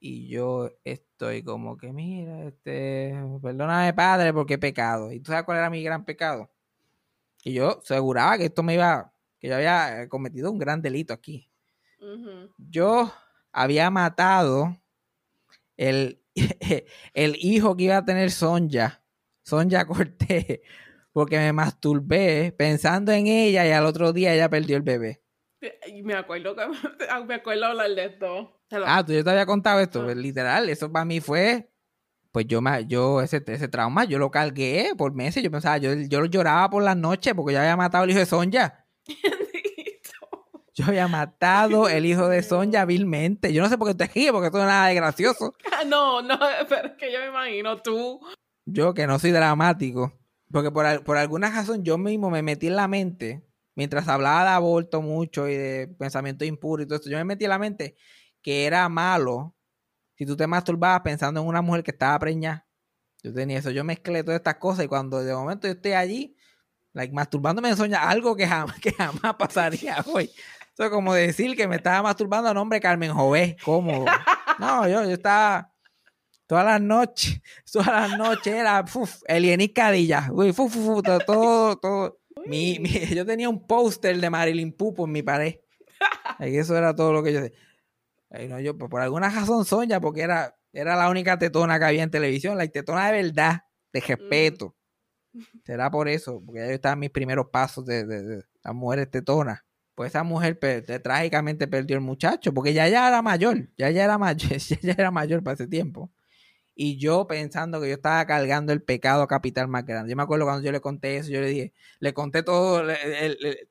[0.00, 5.12] Y yo estoy como que, mira, este, perdóname padre porque he pecado.
[5.12, 6.50] ¿Y tú sabes cuál era mi gran pecado?
[7.44, 11.48] Y yo aseguraba que esto me iba, que yo había cometido un gran delito aquí.
[12.58, 13.12] Yo
[13.52, 14.76] había matado
[15.76, 16.20] el,
[17.14, 19.00] el hijo que iba a tener Sonja,
[19.44, 20.58] Sonja Cortés,
[21.14, 25.22] porque me masturbé pensando en ella y al otro día ella perdió el bebé.
[26.02, 26.66] Me acuerdo que
[27.26, 28.60] me acuerdo hablar de esto.
[28.84, 31.70] Ah, tú yo te había contado esto, pues, literal, eso para mí fue
[32.32, 35.40] pues yo, yo ese, ese trauma, yo lo cargué por meses.
[35.40, 38.26] Yo pensaba, yo, yo lloraba por las noches porque yo había matado al hijo de
[38.26, 38.84] Sonja.
[40.74, 43.52] yo había matado el hijo de Sonja vilmente.
[43.52, 45.54] Yo no sé por qué te ríes, porque esto no es nada de gracioso.
[45.86, 46.36] no, no,
[46.68, 48.20] pero es que yo me imagino tú.
[48.66, 50.12] Yo que no soy dramático.
[50.50, 54.50] Porque por, por alguna razón yo mismo me metí en la mente, mientras hablaba de
[54.50, 57.96] aborto mucho y de pensamiento impuro y todo esto, yo me metí en la mente
[58.42, 59.54] que era malo
[60.16, 62.66] si tú te masturbabas pensando en una mujer que estaba preñada,
[63.22, 66.36] yo tenía eso, yo mezclé todas estas cosas y cuando de momento yo estoy allí,
[66.92, 70.30] like, masturbándome en sueño, algo que jamás, que jamás pasaría hoy.
[70.72, 74.04] Eso es como decir que me estaba masturbando a nombre Carmen Jové, ¿cómo?
[74.56, 75.73] No, yo, yo estaba
[76.46, 77.40] todas las noches,
[77.72, 82.20] todas las noches era uf, Elienis Cadilla, uy, todo, todo.
[82.46, 82.78] Mi,
[83.14, 85.56] yo tenía un póster de Marilyn Pupo en mi pared.
[86.40, 87.40] Y eso era todo lo que yo
[88.48, 92.02] no, yo, pues, por alguna razón Sonja, porque era, era la única tetona que había
[92.02, 93.60] en televisión, la tetona de verdad,
[93.92, 94.76] de respeto.
[95.64, 99.60] Será por eso, porque yo estaba en mis primeros pasos de, de, las mujeres tetonas.
[99.94, 100.58] Pues esa mujer
[101.02, 104.92] trágicamente perdió el muchacho, porque ya ya era mayor, ya ya era mayor, ya, ya
[104.92, 106.10] era mayor para ese tiempo.
[106.74, 110.10] Y yo pensando que yo estaba cargando el pecado capital más grande.
[110.10, 112.82] Yo me acuerdo cuando yo le conté eso, yo le dije, le conté todo,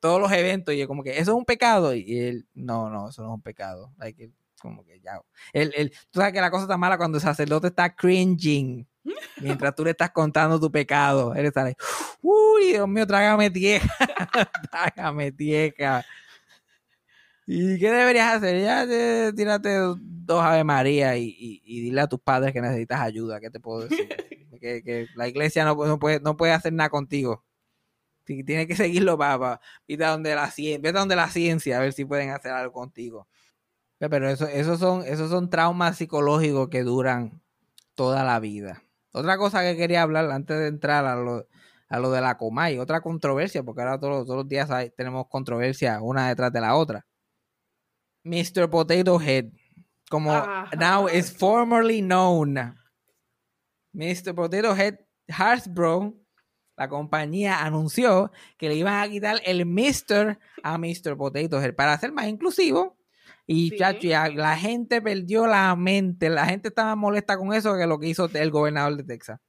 [0.00, 1.94] todos los eventos y yo como que, ¿eso es un pecado?
[1.94, 3.92] Y él, no, no, eso no es un pecado.
[3.98, 4.30] Hay que
[4.64, 5.20] como que ya.
[5.52, 8.86] El, el, tú sabes que la cosa está mala cuando el sacerdote está cringing
[9.42, 11.34] mientras tú le estás contando tu pecado.
[11.34, 11.74] Él está ahí,
[12.22, 13.86] uy, Dios mío, trágame tieja,
[14.70, 16.02] trágame tieja.
[17.46, 18.60] ¿Y qué deberías hacer?
[18.62, 18.86] Ya
[19.34, 23.40] tírate dos Ave María y, y, dile a tus padres que necesitas ayuda.
[23.40, 24.08] ¿Qué te puedo decir?
[24.60, 27.44] que, que, la iglesia no, no, puede, no puede hacer nada contigo.
[28.24, 29.60] Tienes que seguirlo, papá.
[29.86, 32.72] Vete a donde la, vete a donde la ciencia a ver si pueden hacer algo
[32.72, 33.28] contigo.
[33.98, 37.42] Pero eso, esos, son, esos son traumas psicológicos que duran
[37.94, 38.82] toda la vida.
[39.12, 41.46] Otra cosa que quería hablar antes de entrar a lo,
[41.88, 46.00] a lo de la Comay, otra controversia, porque ahora todos, todos los días tenemos controversia
[46.02, 47.06] una detrás de la otra.
[48.24, 48.68] Mr.
[48.68, 49.52] Potato Head,
[50.10, 50.32] como
[50.76, 52.56] now is formerly known.
[53.92, 54.34] Mr.
[54.34, 56.14] Potato Head Hasbro,
[56.76, 60.38] la compañía anunció que le iban a quitar el Mr.
[60.62, 61.16] a Mr.
[61.16, 62.96] Potato Head para ser más inclusivo
[63.46, 67.98] y chacho, la gente perdió la mente, la gente estaba molesta con eso que lo
[67.98, 69.40] que hizo el gobernador de Texas.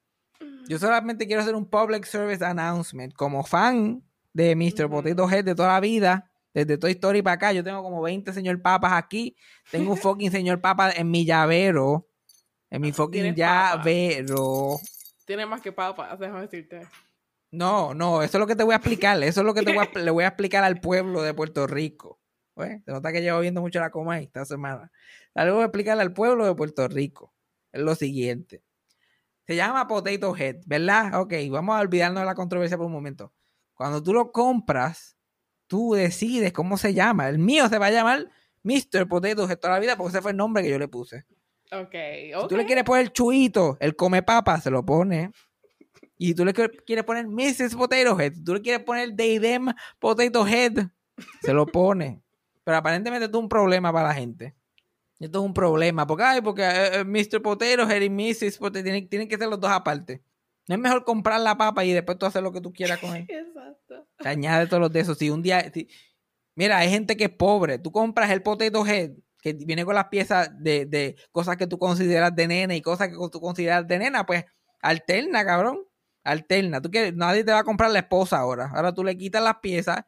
[0.67, 3.13] Yo solamente quiero hacer un public service announcement.
[3.13, 4.89] Como fan de Mr.
[4.89, 8.31] Potato Head de toda la vida, desde Toy Story para acá, yo tengo como 20
[8.31, 9.35] señor papas aquí.
[9.69, 12.07] Tengo un fucking señor papa en mi llavero.
[12.69, 14.77] En mi fucking llavero.
[15.25, 16.87] Tiene más que papas, déjame decirte.
[17.51, 19.21] No, no, eso es lo que te voy a explicar.
[19.21, 21.67] Eso es lo que te voy a, le voy a explicar al pueblo de Puerto
[21.67, 22.21] Rico.
[22.53, 24.89] Pues, se nota que llevo viendo mucho la coma esta semana.
[25.33, 27.33] Algo voy a explicarle al pueblo de Puerto Rico.
[27.73, 28.63] Es lo siguiente.
[29.45, 31.19] Se llama Potato Head, ¿verdad?
[31.19, 33.33] Ok, vamos a olvidarnos de la controversia por un momento.
[33.73, 35.14] Cuando tú lo compras,
[35.67, 37.29] tú decides cómo se llama.
[37.29, 38.29] El mío se va a llamar
[38.63, 39.07] Mr.
[39.07, 41.25] Potato Head toda la vida porque ese fue el nombre que yo le puse.
[41.71, 41.95] Ok,
[42.41, 45.31] Si tú le quieres poner chuito, el come papa, se lo pone.
[46.17, 47.75] Y tú le quieres poner Mrs.
[47.75, 49.67] Potato Head, tú le quieres poner Deidem
[49.99, 50.87] Potato Head,
[51.41, 52.21] se lo pone.
[52.63, 54.55] Pero aparentemente esto es un problema para la gente.
[55.19, 56.07] Esto es un problema.
[56.07, 57.41] Porque, ay, porque eh, eh, Mr.
[57.41, 58.57] Potato Head y Mrs.
[58.57, 60.21] Potato tienen, tienen que ser los dos aparte.
[60.67, 63.15] No es mejor comprar la papa y después tú hacer lo que tú quieras con
[63.15, 63.25] él.
[63.27, 64.07] Exacto.
[64.17, 65.17] Te añade todos los de esos.
[65.17, 65.71] Si un día.
[66.55, 67.79] mira, hay gente que es pobre.
[67.79, 71.77] Tú compras el potato head que viene con las piezas de, de, cosas que tú
[71.77, 74.43] consideras de nena y cosas que tú consideras de nena, pues
[74.81, 75.83] alterna, cabrón.
[76.23, 76.81] Alterna.
[76.81, 78.71] Tú quieres, nadie te va a comprar la esposa ahora.
[78.73, 80.03] Ahora tú le quitas las piezas,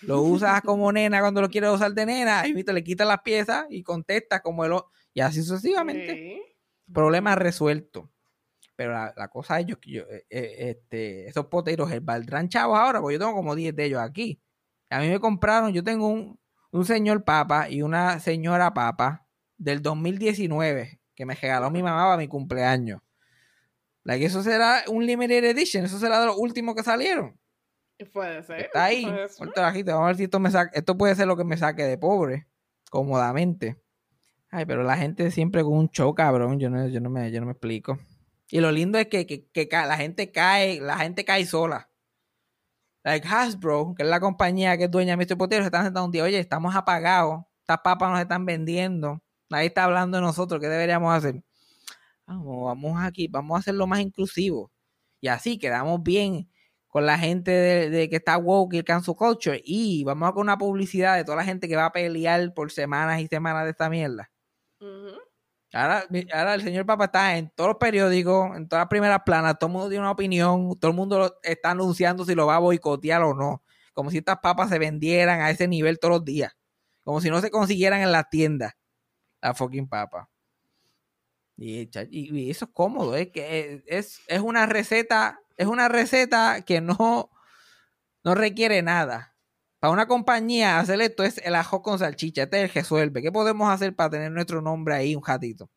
[0.00, 3.20] lo usas como nena cuando lo quieres usar de nena, y te le quitas las
[3.20, 4.72] piezas y contestas como el
[5.12, 6.40] y así sucesivamente.
[6.90, 8.10] Problema resuelto.
[8.78, 13.14] Pero la, cosa es yo, yo eh, eh, este, esos poteros valdrán chavos ahora, porque
[13.14, 14.40] yo tengo como 10 de ellos aquí.
[14.88, 16.38] A mí me compraron, yo tengo un,
[16.70, 22.18] un señor papa y una señora papa del 2019 que me regaló mi mamá para
[22.18, 23.00] mi cumpleaños.
[24.04, 27.36] Like, eso será un limited edition, eso será de los últimos que salieron.
[28.12, 28.60] Puede ser.
[28.60, 29.04] Está ahí.
[29.04, 30.70] Vamos a ver si esto me saca.
[30.78, 32.46] Esto puede ser lo que me saque de pobre.
[32.92, 33.76] Cómodamente.
[34.50, 36.60] Ay, pero la gente siempre con un show, cabrón.
[36.60, 37.98] Yo no, yo no, me, yo no me explico.
[38.50, 41.90] Y lo lindo es que, que, la gente cae, la gente cae sola.
[43.04, 45.36] Like Hasbro, que es la compañía que es dueña de Mr.
[45.38, 49.66] Potero, se están sentando un día, oye, estamos apagados, estas papas nos están vendiendo, nadie
[49.66, 51.42] está hablando de nosotros, ¿qué deberíamos hacer?
[52.26, 54.70] Vamos, vamos aquí, vamos a hacerlo más inclusivo.
[55.20, 56.50] Y así quedamos bien
[56.88, 59.60] con la gente de, que está woke y el cancel culture.
[59.64, 62.70] Y vamos a con una publicidad de toda la gente que va a pelear por
[62.72, 64.30] semanas y semanas de esta mierda.
[65.72, 69.58] Ahora, ahora el señor Papa está en todos los periódicos, en todas las primeras planas,
[69.58, 72.60] todo el mundo tiene una opinión, todo el mundo está anunciando si lo va a
[72.60, 73.62] boicotear o no.
[73.92, 76.56] Como si estas papas se vendieran a ese nivel todos los días.
[77.02, 78.74] Como si no se consiguieran en las tiendas.
[79.42, 80.30] La fucking papa.
[81.56, 81.88] Y,
[82.50, 87.30] eso es cómodo, es que es, es, una receta, es una receta que no,
[88.22, 89.34] no requiere nada.
[89.80, 93.22] Para una compañía hacer esto es el ajo con salchicha, este es el que resuelve.
[93.22, 95.70] ¿Qué podemos hacer para tener nuestro nombre ahí, un gatito?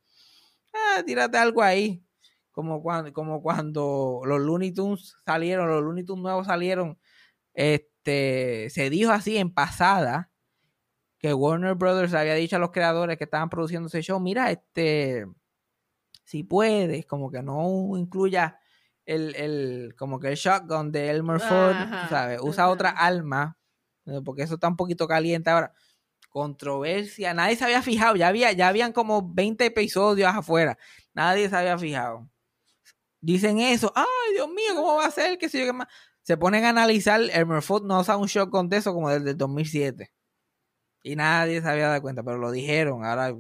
[0.73, 2.03] Ah, tírate algo ahí.
[2.51, 6.99] Como cuando, como cuando los Looney Tunes salieron, los Looney Tunes nuevos salieron,
[7.53, 10.31] este, se dijo así en pasada
[11.19, 15.27] que Warner Brothers había dicho a los creadores que estaban produciendo ese show, mira, este,
[16.25, 18.59] si puedes, como que no incluya
[19.05, 21.75] el, el como que el shotgun de Elmer Ford,
[22.09, 22.39] ¿sabes?
[22.41, 23.57] Usa otra alma
[24.23, 25.73] porque eso está un poquito caliente ahora.
[26.29, 30.77] Controversia, nadie se había fijado, ya, había, ya habían como 20 episodios afuera,
[31.13, 32.29] nadie se había fijado.
[33.19, 35.37] Dicen eso, ay Dios mío, ¿cómo va a ser?
[35.37, 35.69] que se,
[36.21, 39.37] se ponen a analizar, el Murphy no usa un shotgun de eso como desde el
[39.37, 40.11] 2007.
[41.03, 43.03] Y nadie se había dado cuenta, pero lo dijeron.
[43.03, 43.33] Ahora,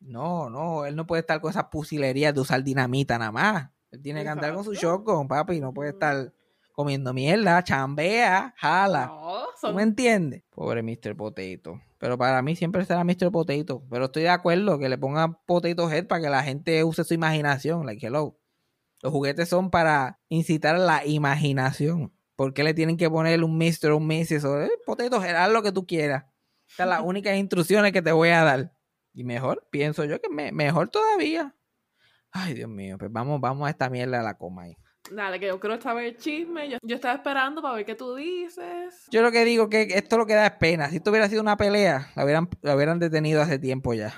[0.00, 3.70] no, no, él no puede estar con esas pusilerías de usar dinamita nada más.
[3.90, 6.32] Él tiene que andar con su shotgun, papi, no puede estar
[6.74, 9.06] comiendo mierda, chambea, jala.
[9.06, 10.42] No, me entiendes?
[10.50, 11.16] Pobre Mr.
[11.16, 11.80] Potato.
[11.98, 13.30] Pero para mí siempre será Mr.
[13.30, 13.82] Potato.
[13.88, 17.14] Pero estoy de acuerdo que le pongan Potato Head para que la gente use su
[17.14, 17.86] imaginación.
[17.86, 18.38] Like, hello.
[19.00, 22.12] Los juguetes son para incitar la imaginación.
[22.36, 23.92] ¿Por qué le tienen que poner un Mr.
[23.92, 24.44] o un Mrs.
[24.44, 25.36] o eh, Potato Head?
[25.36, 26.24] Haz lo que tú quieras.
[26.68, 28.76] Estas son las únicas instrucciones que te voy a dar.
[29.12, 31.54] Y mejor, pienso yo que mejor todavía.
[32.32, 34.76] Ay, Dios mío, pues vamos, vamos a esta mierda a la coma ahí.
[35.10, 36.70] Dale, que yo quiero saber el chisme.
[36.70, 39.06] Yo, estaba esperando para ver qué tú dices.
[39.10, 40.88] Yo lo que digo que esto lo que da es pena.
[40.88, 44.14] Si esto hubiera sido una pelea, la hubieran, la hubieran detenido hace tiempo ya.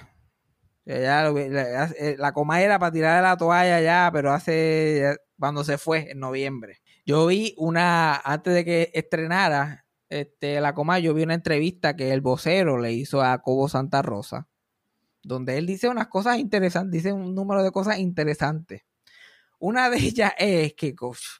[0.85, 6.13] Ya, eh, la, coma era para tirar la toalla ya, pero hace cuando se fue
[6.13, 6.81] en noviembre.
[7.05, 12.13] Yo vi una, antes de que estrenara este, la coma, yo vi una entrevista que
[12.13, 14.47] el vocero le hizo a Cobo Santa Rosa,
[15.25, 18.83] donde él dice unas cosas interesantes, dice un número de cosas interesantes.
[19.59, 20.95] Una de ellas es que,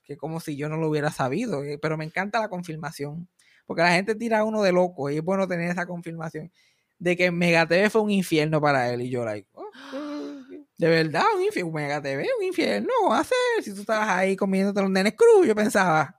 [0.05, 3.29] que como si yo no lo hubiera sabido, eh, pero me encanta la confirmación,
[3.67, 6.51] porque la gente tira a uno de loco y es bueno tener esa confirmación
[6.99, 9.67] de que Mega TV fue un infierno para él y yo like, oh,
[10.79, 14.81] de verdad, un infierno, Mega TV, un infierno, a hacer si tú estabas ahí comiéndote
[14.81, 16.19] los nenes cruz, yo pensaba.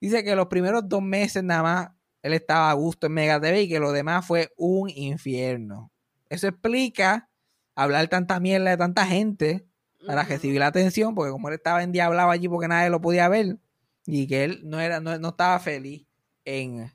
[0.00, 1.88] Dice que los primeros dos meses nada más
[2.22, 5.92] él estaba a gusto en Mega TV y que lo demás fue un infierno.
[6.28, 7.28] Eso explica
[7.74, 9.66] hablar tanta mierda de tanta gente
[10.06, 13.58] para recibir la atención, porque como él estaba endiablado allí porque nadie lo podía ver,
[14.06, 16.06] y que él no, era, no, estaba feliz
[16.44, 16.92] en,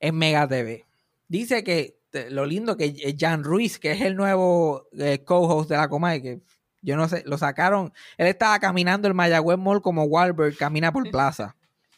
[0.00, 0.84] en Mega TV.
[1.28, 1.98] Dice que
[2.30, 6.40] lo lindo que Jan Ruiz, que es el nuevo eh, co-host de la Comay, que
[6.80, 11.08] yo no sé, lo sacaron, él estaba caminando el Mayagüez Mall como Wahlberg camina por
[11.10, 11.56] plaza.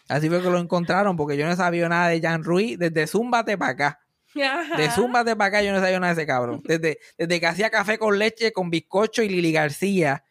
[0.09, 3.59] Así fue que lo encontraron, porque yo no sabía nada de Jan Ruiz desde Zúmbate
[3.59, 4.01] para acá.
[4.76, 6.62] De Zumba de para acá yo no sabía nada de ese cabrón.
[6.64, 10.24] Desde, desde que hacía café con leche, con bizcocho y Lili García,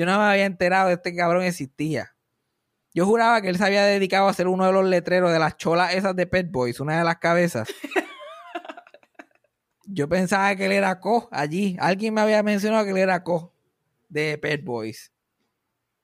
[0.00, 2.16] yo no me había enterado de este cabrón existía.
[2.94, 5.58] Yo juraba que él se había dedicado a ser uno de los letreros de las
[5.58, 7.68] cholas esas de Pet Boys, una de las cabezas.
[9.84, 11.76] Yo pensaba que él era co allí.
[11.78, 13.54] Alguien me había mencionado que él era co
[14.08, 15.12] de Pet Boys.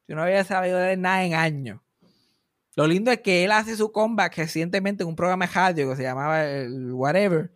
[0.07, 1.81] Yo no había sabido de nada en años.
[2.75, 5.97] Lo lindo es que él hace su comeback recientemente en un programa de radio que
[5.97, 7.51] se llamaba el Whatever.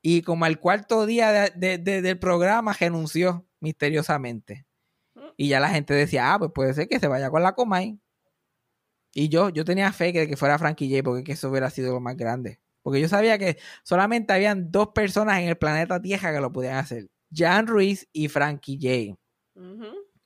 [0.00, 4.64] Y como al cuarto día del programa renunció misteriosamente.
[5.36, 7.98] Y ya la gente decía, ah, pues puede ser que se vaya con la Comay.
[9.14, 12.00] Y yo, yo tenía fe de que fuera Frankie J, porque eso hubiera sido lo
[12.00, 12.60] más grande.
[12.82, 16.76] Porque yo sabía que solamente habían dos personas en el planeta Tierra que lo podían
[16.76, 17.08] hacer.
[17.34, 19.18] Jan Ruiz y Frankie J.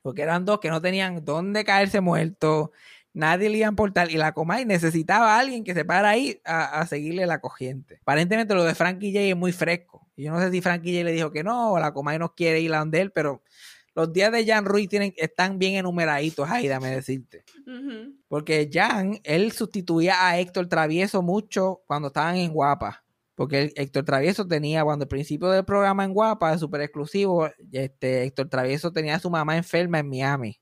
[0.02, 2.70] Porque eran dos que no tenían dónde caerse muertos,
[3.12, 4.10] nadie le iba a importar.
[4.10, 7.98] Y la Comay necesitaba a alguien que se para ahí a, seguirle la corriente.
[8.02, 10.08] Aparentemente lo de Frankie J es muy fresco.
[10.16, 12.34] Y yo no sé si Frankie J le dijo que no, o la Comay no
[12.34, 13.42] quiere ir a donde él, pero
[13.96, 17.44] los días de Jan Ruiz tienen, están bien enumeraditos ahí, dame decirte.
[18.28, 23.04] Porque Jan, él sustituía a Héctor Travieso mucho cuando estaban en Guapa.
[23.34, 28.50] Porque Héctor Travieso tenía, cuando el principio del programa en Guapa, súper exclusivo, este, Héctor
[28.50, 30.60] Travieso tenía a su mamá enferma en Miami.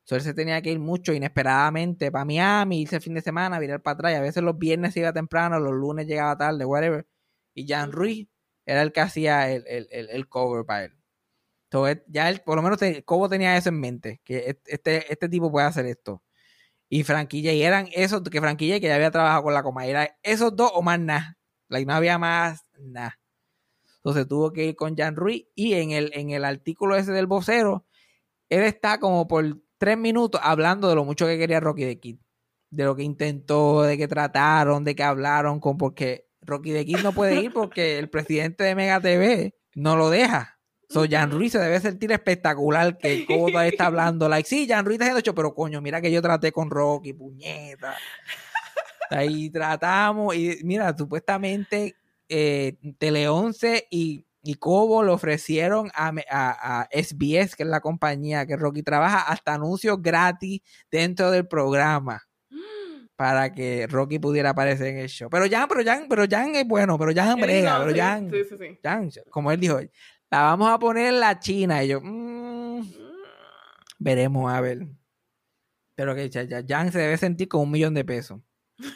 [0.00, 3.58] Entonces él se tenía que ir mucho inesperadamente para Miami, irse el fin de semana,
[3.58, 4.12] virar para atrás.
[4.12, 7.06] Y a veces los viernes iba temprano, los lunes llegaba tarde, whatever.
[7.52, 8.28] Y Jan Ruiz
[8.64, 11.01] era el que hacía el, el cover para él
[12.08, 15.66] ya él, por lo menos Cobo tenía eso en mente, que este, este tipo puede
[15.66, 16.22] hacer esto.
[16.88, 20.18] Y Franquilla, y eran esos, que Franquilla que ya había trabajado con la coma, era
[20.22, 21.38] esos dos o más nada.
[21.70, 23.18] no había más nada.
[23.96, 27.26] Entonces tuvo que ir con Jan Ruiz y en el, en el artículo ese del
[27.26, 27.86] vocero,
[28.50, 29.44] él está como por
[29.78, 32.18] tres minutos hablando de lo mucho que quería Rocky de Kid.
[32.70, 36.98] De lo que intentó, de que trataron, de que hablaron, con porque Rocky de Kid
[37.02, 40.58] no puede ir porque el presidente de Mega TV no lo deja.
[40.92, 44.28] So, Jan Ruiz se debe sentir espectacular que Cobo está hablando.
[44.28, 47.14] Like, sí, Jan Ruiz está haciendo hecho, pero coño, mira que yo traté con Rocky,
[47.14, 47.96] puñeta.
[49.10, 50.34] Ahí tratamos.
[50.34, 51.96] Y mira, supuestamente
[52.28, 58.44] eh, Tele 11 y, y Cobo le ofrecieron a, a, SBS, que es la compañía
[58.44, 62.22] que Rocky trabaja, hasta anuncios gratis dentro del programa
[63.16, 65.30] para que Rocky pudiera aparecer en el show.
[65.30, 68.30] Pero Jan, pero Jan, pero Jan es bueno, pero Jan brega, pero Jan,
[68.82, 69.78] Jan, como él dijo,
[70.32, 71.84] la vamos a poner en la China.
[71.84, 72.90] Y yo, mm,
[73.98, 74.88] veremos a ver.
[75.94, 76.30] Pero que
[76.66, 78.40] Jan se debe sentir con un millón de pesos.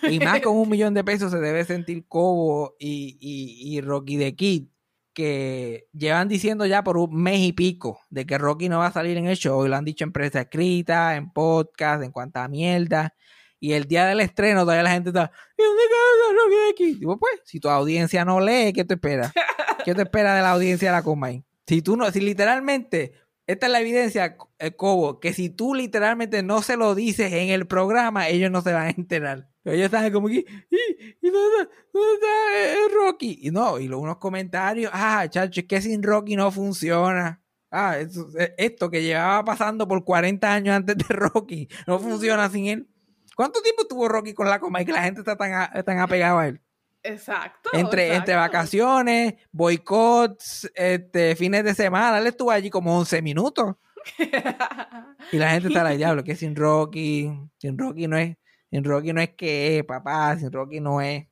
[0.09, 4.35] Y más con un millón de pesos se debe sentir Cobo y, y, Rocky de
[4.35, 4.69] Kid,
[5.13, 8.93] que llevan diciendo ya por un mes y pico de que Rocky no va a
[8.93, 9.65] salir en el show.
[9.67, 13.15] Y lo han dicho en prensa escrita, en podcast, en cuanta mierda.
[13.61, 17.01] Y el día del estreno todavía la gente está, ¿y dónde queda Rocky de Kid?
[17.01, 19.31] Digo, pues, si tu audiencia no lee, ¿qué te espera?
[19.87, 21.45] ¿Qué te espera de la audiencia de la Comay?
[21.65, 23.13] Si tú no, si literalmente,
[23.47, 27.33] esta es la evidencia, el eh, Cobo, que si tú literalmente no se lo dices
[27.33, 29.49] en el programa, ellos no se van a enterar.
[29.63, 33.39] Ellos están como que, ¿y, dónde, está, eh, Rocky?
[33.43, 37.41] Y no, y unos comentarios, ah, chacho, es que sin Rocky no funciona.
[37.71, 42.67] Ah, eh, esto, que llevaba pasando por 40 años antes de Rocky, no funciona sin
[42.67, 42.89] él.
[43.37, 46.41] ¿Cuánto tiempo tuvo Rocky con la coma y que la gente está tan, tan apegada
[46.41, 46.61] a él?
[47.07, 47.71] Exacto.
[47.73, 52.19] Entre, entre vacaciones, boicots, este, fines de semana.
[52.19, 53.77] Él estuvo allí como 11 minutos.
[55.33, 58.37] y la gente está la diablo, que sin Rocky, sin Rocky no es,
[58.71, 61.27] sin Rocky no es que papá, sin Rocky no es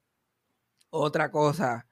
[0.91, 1.87] otra cosa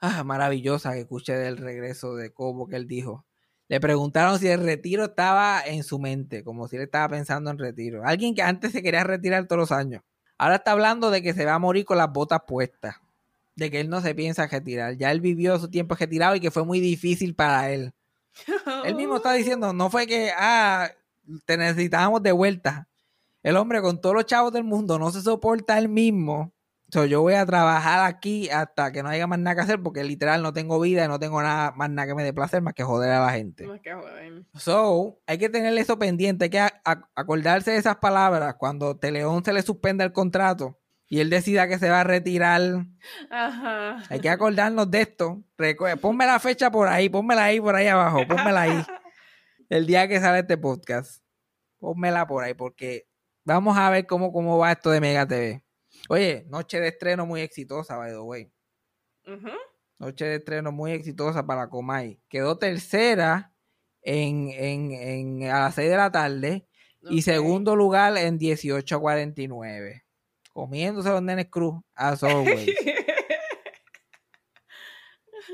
[0.00, 3.26] ah, maravillosa que escuché del regreso de Cobo que él dijo.
[3.68, 7.58] Le preguntaron si el retiro estaba en su mente, como si él estaba pensando en
[7.58, 8.02] retiro.
[8.04, 10.02] Alguien que antes se quería retirar todos los años.
[10.36, 12.96] Ahora está hablando de que se va a morir con las botas puestas
[13.56, 14.96] de que él no se piensa retirar.
[14.96, 17.92] Ya él vivió su tiempo retirado y que fue muy difícil para él.
[18.84, 20.90] él mismo está diciendo, no fue que, ah,
[21.46, 22.88] te necesitábamos de vuelta.
[23.42, 26.52] El hombre con todos los chavos del mundo no se soporta él mismo.
[26.90, 30.04] So, yo voy a trabajar aquí hasta que no haya más nada que hacer porque
[30.04, 32.74] literal no tengo vida y no tengo nada más nada que me dé placer más
[32.74, 33.66] que joder a la gente.
[33.66, 34.44] Más que joder.
[34.54, 39.52] So, hay que tener eso pendiente, hay que acordarse de esas palabras cuando Teleón se
[39.52, 40.78] le suspenda el contrato
[41.08, 42.86] y él decida que se va a retirar.
[43.30, 44.02] Ajá.
[44.08, 45.44] Hay que acordarnos de esto.
[46.00, 48.84] Ponme la fecha por ahí, pónmela ahí por ahí abajo, pónmela ahí.
[49.68, 51.22] El día que sale este podcast.
[51.78, 53.06] Pónmela por ahí porque
[53.44, 55.62] vamos a ver cómo, cómo va esto de Mega TV.
[56.08, 58.52] Oye, noche de estreno muy exitosa, by the way.
[59.98, 62.20] Noche de estreno muy exitosa para Comay.
[62.28, 63.54] Quedó tercera
[64.02, 66.66] en, en, a las 6 de la tarde
[67.02, 70.03] y segundo lugar en 18 a 49
[70.54, 72.74] comiéndose los nenes cruz as always.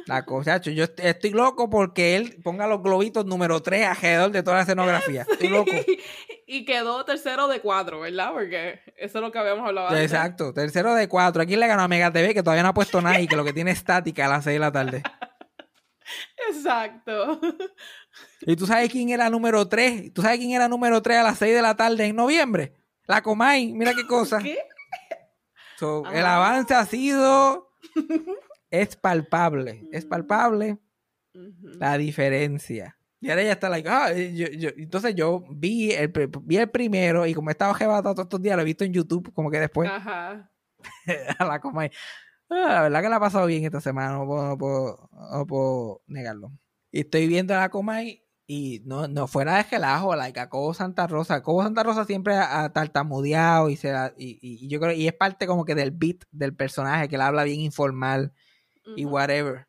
[0.06, 4.42] La cosa, yo est- estoy loco porque él ponga los globitos número 3 alrededor de
[4.42, 5.26] toda la escenografía.
[5.30, 5.72] Estoy loco.
[6.52, 8.32] Y quedó tercero de cuatro, ¿verdad?
[8.32, 10.02] Porque eso es lo que habíamos hablado antes.
[10.02, 11.40] Exacto, tercero de cuatro.
[11.42, 13.44] Aquí le ganó a Mega TV que todavía no ha puesto nada y que lo
[13.44, 15.00] que tiene es estática a las 6 de la tarde.
[16.50, 17.40] Exacto.
[18.40, 20.12] ¿Y tú sabes quién era número 3?
[20.12, 22.74] ¿Tú sabes quién era número 3 a las 6 de la tarde en noviembre?
[23.06, 24.38] La Comay, mira qué cosa.
[24.38, 24.58] ¿Qué?
[25.80, 27.68] So, el avance ha sido.
[28.70, 29.88] Es palpable.
[29.90, 30.78] Es palpable
[31.34, 31.68] Ujú.
[31.80, 32.96] la diferencia.
[33.20, 36.12] Y ahora ella está like, ah, eh, yo- yo- entonces yo vi el,
[36.42, 38.92] vi el primero y como he estado jebatado todos estos días, lo he visto en
[38.92, 40.52] YouTube, como que después Ajá.
[41.38, 41.90] a la Comay.
[42.48, 45.46] Ah, la verdad que la ha pasado bien esta semana, no puedo, no puedo- no
[45.48, 46.52] puedo negarlo.
[46.92, 48.22] Y estoy viendo a la Comay
[48.52, 51.40] y no, no fuera de relajo, like a Cobo Santa Rosa.
[51.40, 55.06] Cobo Santa Rosa siempre ha, ha tartamudeado y, se la- y, y- yo creo y
[55.06, 58.32] es parte como que del beat del personaje, que él habla bien informal
[58.96, 59.68] y whatever.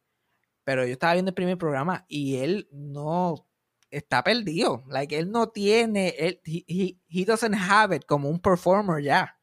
[0.63, 3.45] Pero yo estaba viendo el primer programa y él no
[3.91, 4.83] está perdido.
[4.87, 9.37] Like, él no tiene, él, he, he- he doesn't have it como un performer ya.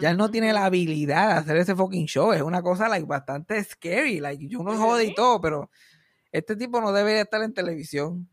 [0.00, 2.32] Ya él no tiene la habilidad de hacer ese fucking show.
[2.32, 4.20] Es una cosa like, bastante scary.
[4.20, 5.70] Like, yo no jode y todo, pero
[6.30, 8.28] este tipo no debe de estar en televisión.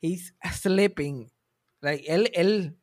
[0.00, 1.30] He's sleeping.
[1.80, 2.76] Like, él, él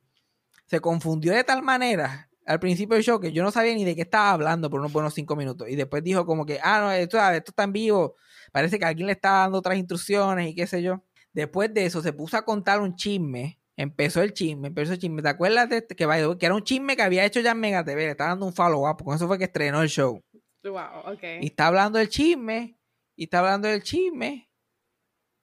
[0.66, 3.94] se confundió de tal manera al principio del show que yo no sabía ni de
[3.94, 5.68] qué estaba hablando por unos buenos cinco minutos.
[5.70, 8.16] Y después dijo como que, ah, no, esto, esto está en vivo.
[8.54, 11.04] Parece que alguien le estaba dando otras instrucciones y qué sé yo.
[11.34, 13.60] Después de eso se puso a contar un chisme.
[13.76, 15.22] Empezó el chisme, empezó el chisme.
[15.22, 15.96] ¿Te acuerdas de este?
[15.96, 16.08] que,
[16.40, 18.06] que era un chisme que había hecho ya en Mega TV?
[18.06, 19.04] Le estaba dando un follow-up.
[19.04, 20.24] Con eso fue que estrenó el show.
[20.64, 21.24] Wow, ok.
[21.42, 22.80] Y está hablando del chisme.
[23.16, 24.47] Y está hablando del chisme.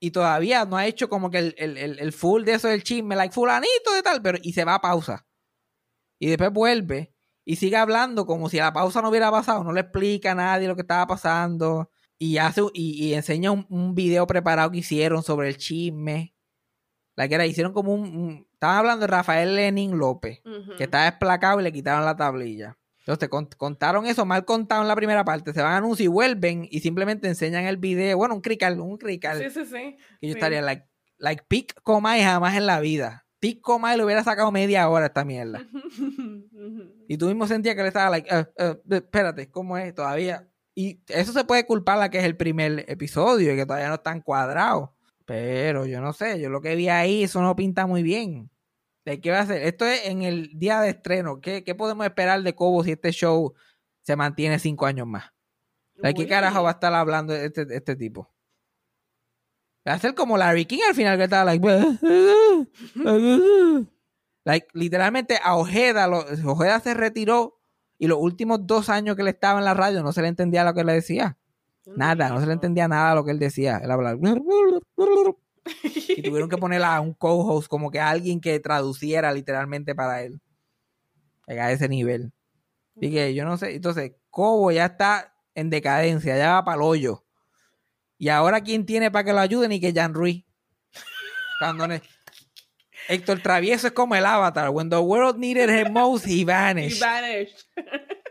[0.04, 2.82] Y todavía no ha hecho como que el, el- el- el full de eso del
[2.82, 5.26] chisme, like fulanito de tal, pero y se va a pausa.
[6.18, 9.64] Y después vuelve y sigue hablando como si la pausa no hubiera pasado.
[9.64, 11.90] No le explica a nadie lo que estaba pasando.
[12.18, 16.34] Y hace y, y enseña un, un video preparado que hicieron sobre el chisme.
[17.16, 20.40] La que era, hicieron como un, un- Estaban hablando de Rafael Lenin López
[20.76, 22.78] que estaba desplacado y le quitaron la tablilla.
[23.06, 26.08] Entonces cont- contaron eso, mal contado en la primera parte, se van a anunciar y
[26.08, 29.96] vuelven y simplemente enseñan el video, bueno, un crical, un crical, Sí, sí, sí.
[30.20, 30.86] que yo estaría like,
[31.18, 33.26] like Pic Comay jamás en la vida.
[33.40, 35.66] Pic Comay le hubiera sacado media hora a esta mierda.
[37.08, 40.48] Y tú mismo sentías que le estaba like, "Eh, eh, espérate, ¿cómo es todavía?
[40.74, 43.88] Y eso se puede culpar a la que es el primer episodio y que todavía
[43.88, 44.88] no están cuadrados.
[45.26, 48.50] Pero yo no sé, yo lo que vi ahí, eso no pinta muy bien.
[49.04, 49.62] ¿De qué va a ser?
[49.62, 51.40] Esto es en el día de estreno.
[51.40, 53.52] ¿Qué, qué podemos esperar de Cobo si este show
[54.02, 55.24] se mantiene cinco años más?
[55.96, 58.32] ¿De qué carajo va a estar hablando este, este tipo?
[59.86, 61.62] Va a ser como Larry King al final que estaba like,
[64.44, 67.58] like literalmente a Ojeda, lo- Ojeda se retiró
[67.98, 70.64] y los últimos dos años que él estaba en la radio no se le entendía
[70.64, 71.36] lo que él decía.
[71.86, 73.78] Nada, no se le entendía nada a lo que él decía.
[73.84, 74.18] Él hablaba.
[76.08, 80.40] Y tuvieron que poner a un co-host como que alguien que traduciera literalmente para él.
[81.46, 82.32] A ese nivel.
[82.96, 83.74] Así que yo no sé.
[83.74, 87.24] Entonces, Cobo ya está en decadencia, ya va para el hoyo.
[88.18, 89.72] Y ahora, ¿quién tiene para que lo ayuden?
[89.72, 90.44] Y que Jan Ruiz.
[91.58, 91.86] Cuando
[93.08, 94.70] Héctor Travieso es como el avatar.
[94.70, 97.00] When the world needed him most, he vanished.
[97.00, 97.66] vanished.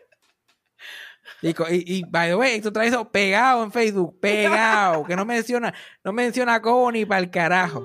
[1.49, 5.03] Y, y, by the way, Héctor Travieso pegado en Facebook, pegado.
[5.03, 5.73] Que no menciona,
[6.03, 7.83] no menciona a Cobo ni para el carajo.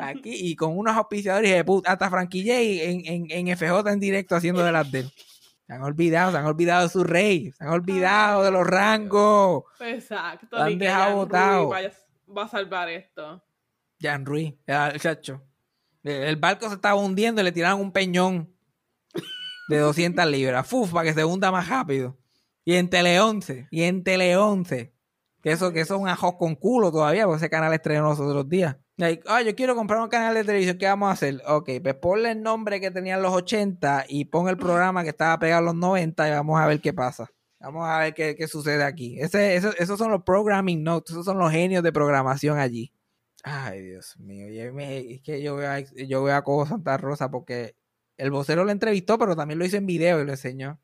[0.00, 4.00] Aquí, y con unos auspiciadores de puta, hasta Frankie J en, en, en FJ en
[4.00, 5.12] directo haciendo de las de él.
[5.66, 9.64] Se han olvidado, se han olvidado de su rey, se han olvidado de los rangos.
[9.80, 10.56] Exacto.
[10.56, 11.26] Han dejado
[11.68, 11.92] vaya-
[12.36, 13.42] Va a salvar esto.
[14.00, 15.42] Jan Ruiz, el chacho.
[16.02, 18.54] El barco se estaba hundiendo y le tiraron un peñón
[19.68, 20.66] de 200 libras.
[20.66, 22.16] Fuf, para que se hunda más rápido.
[22.64, 24.92] Y en Tele 11, y en Tele 11.
[25.42, 28.18] Que eso, que eso es un ajo con culo todavía, porque ese canal estrenó los
[28.20, 28.76] otros días.
[28.96, 31.42] Like, ah, yo quiero comprar un canal de televisión, ¿qué vamos a hacer?
[31.46, 35.38] Ok, pues ponle el nombre que tenían los 80 y pon el programa que estaba
[35.38, 37.28] pegado en los 90 y vamos a ver qué pasa.
[37.60, 39.18] Vamos a ver qué, qué sucede aquí.
[39.20, 42.92] Ese, eso- esos son los programming notes, esos son los genios de programación allí.
[43.42, 44.46] Ay, Dios mío.
[44.80, 47.76] es que yo veo, a, yo veo a Cobo Santa Rosa porque
[48.16, 50.80] el vocero lo entrevistó, pero también lo hizo en video y lo enseñó.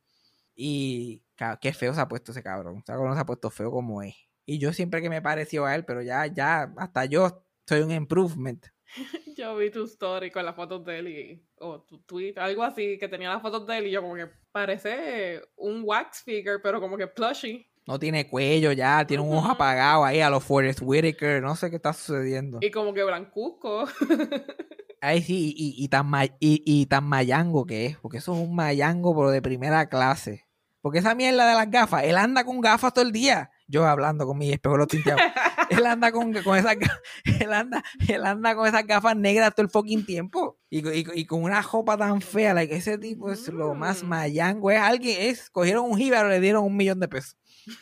[0.55, 1.22] Y
[1.61, 2.76] qué feo se ha puesto ese cabrón.
[2.78, 4.14] Ese cabrón se ha puesto feo como es.
[4.47, 7.91] Y yo siempre que me pareció a él, pero ya, ya, hasta yo soy un
[7.93, 8.66] improvement.
[9.36, 12.99] Yo vi tu story con las fotos de él y, o tu tweet, algo así,
[12.99, 16.80] que tenía las fotos de él y yo como que parece un wax figure, pero
[16.80, 17.66] como que plushy.
[17.86, 21.41] No tiene cuello ya, tiene un ojo apagado ahí a los Forrest Whitaker.
[21.41, 22.59] No sé qué está sucediendo.
[22.61, 23.84] Y como que blancuzco.
[25.01, 28.41] Ay, sí, y, y tan ma- y, y tan mayango que es, porque eso es
[28.41, 30.47] un mayango, pero de primera clase.
[30.83, 33.51] Porque esa mierda de las gafas, él anda con gafas todo el día.
[33.68, 35.20] Yo hablando con mi espejuelo tinteado.
[35.70, 36.76] él anda con, con esas
[37.41, 40.59] él anda, él anda con esas gafas negras todo el fucking tiempo.
[40.70, 42.55] Y, y- y con una jopa tan fea.
[42.55, 44.07] Like, ese tipo es lo más Mm.
[44.09, 44.70] mayango.
[44.70, 47.37] Es alguien, es, cogieron un jíbaro y le dieron un millón de pesos.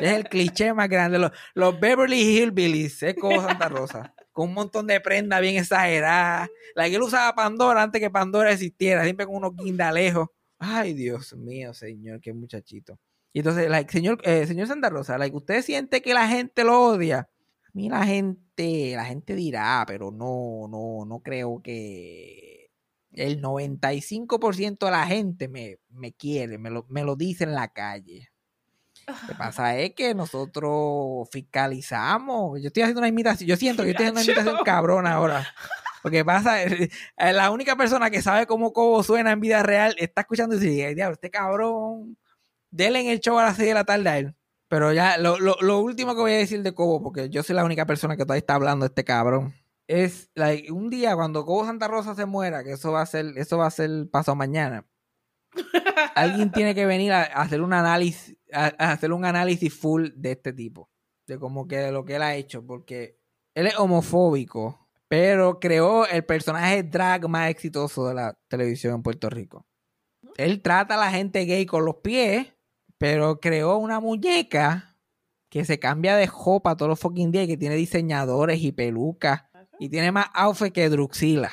[0.00, 1.18] Es el cliché más grande.
[1.18, 4.14] Los, los Beverly Hillbillies, es como Santa Rosa.
[4.32, 6.48] Con un montón de prendas bien exageradas.
[6.74, 9.04] La que él usaba Pandora antes que Pandora existiera.
[9.04, 10.28] Siempre con unos guindalejos.
[10.58, 12.98] Ay, Dios mío, señor, qué muchachito.
[13.32, 16.80] Y entonces, like, señor, eh, señor Santa Rosa, like, ¿usted siente que la gente lo
[16.80, 17.28] odia?
[17.64, 22.70] A mí la gente, la gente dirá, pero no, no, no creo que
[23.12, 27.68] el 95% de la gente me, me quiere, me lo, me lo dice en la
[27.68, 28.30] calle.
[29.06, 32.60] Lo que pasa es que nosotros fiscalizamos.
[32.60, 33.48] Yo estoy haciendo una imitación.
[33.48, 35.46] Yo siento que yo estoy haciendo una imitación cabrona ahora.
[36.08, 36.72] Lo que pasa es
[37.18, 40.58] eh, la única persona que sabe cómo Cobo suena en vida real está escuchando y
[40.58, 42.16] dice, diablo, este cabrón,
[42.70, 44.34] dele en el show a las 6 de la tarde a él.
[44.68, 47.56] Pero ya, lo, lo- lo último que voy a decir de Cobo, porque yo soy
[47.56, 49.54] la única persona que todavía está hablando de este cabrón,
[49.86, 53.32] es like, un día cuando Cobo Santa Rosa se muera, que eso va a ser,
[53.36, 54.86] eso va a ser pasado mañana.
[56.14, 60.08] Alguien tiene que venir a, a hacer un análisis, a, a hacer un análisis full
[60.14, 60.90] de este tipo,
[61.26, 63.18] de como que de lo que él ha hecho, porque
[63.54, 69.28] él es homofóbico, pero creó el personaje drag más exitoso de la televisión en Puerto
[69.30, 69.66] Rico.
[70.36, 72.54] Él trata a la gente gay con los pies,
[72.98, 74.96] pero creó una muñeca
[75.50, 79.44] que se cambia de jopa todos los fucking días y que tiene diseñadores y pelucas
[79.78, 81.50] y tiene más outfit que Druxila.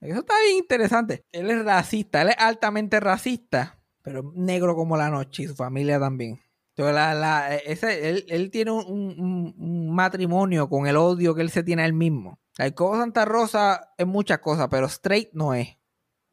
[0.00, 1.24] Eso está bien interesante.
[1.32, 5.98] Él es racista, él es altamente racista, pero negro como la noche y su familia
[6.00, 6.40] también.
[6.74, 11.50] Entonces, la- la- ese- él, él tiene un, un- matrimonio con el odio que él
[11.50, 12.38] se tiene a él mismo.
[12.58, 15.78] El Cobo Santa Rosa es muchas cosas, pero straight no es.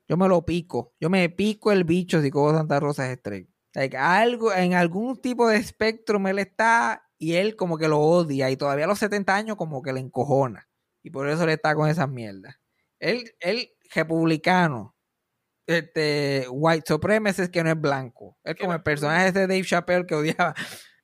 [0.07, 0.93] Yo me lo pico.
[0.99, 3.47] Yo me pico el bicho si Cobo Santa Rosa es straight.
[3.73, 8.49] Like, algo, en algún tipo de espectro él está y él como que lo odia
[8.49, 10.67] y todavía a los 70 años como que le encojona.
[11.03, 12.55] Y por eso le está con esas mierdas.
[12.99, 14.95] Él, él republicano,
[15.67, 18.37] este, white supremacist que no es blanco.
[18.43, 20.55] Es como el personaje de Dave Chappelle que odiaba,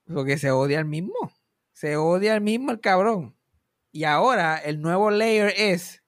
[0.06, 1.32] porque se odia al mismo.
[1.74, 3.36] Se odia al mismo el cabrón.
[3.92, 6.04] Y ahora el nuevo layer es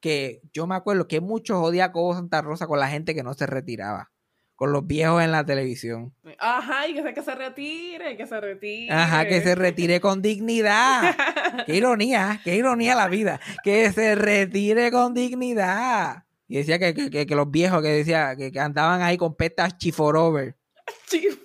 [0.00, 3.22] que yo me acuerdo que muchos odiaban a Cobo Santa Rosa con la gente que
[3.22, 4.12] no se retiraba.
[4.54, 6.14] Con los viejos en la televisión.
[6.38, 8.90] Ajá, y que se, que se retire, que se retire.
[8.94, 11.14] Ajá, que se retire con dignidad.
[11.66, 13.38] Qué ironía, qué ironía la vida.
[13.62, 16.24] Que se retire con dignidad.
[16.48, 19.76] Y decía que, que- que- que los viejos que decía que, andaban ahí con petas
[19.76, 20.56] chiforover.
[21.06, 21.36] Chivo.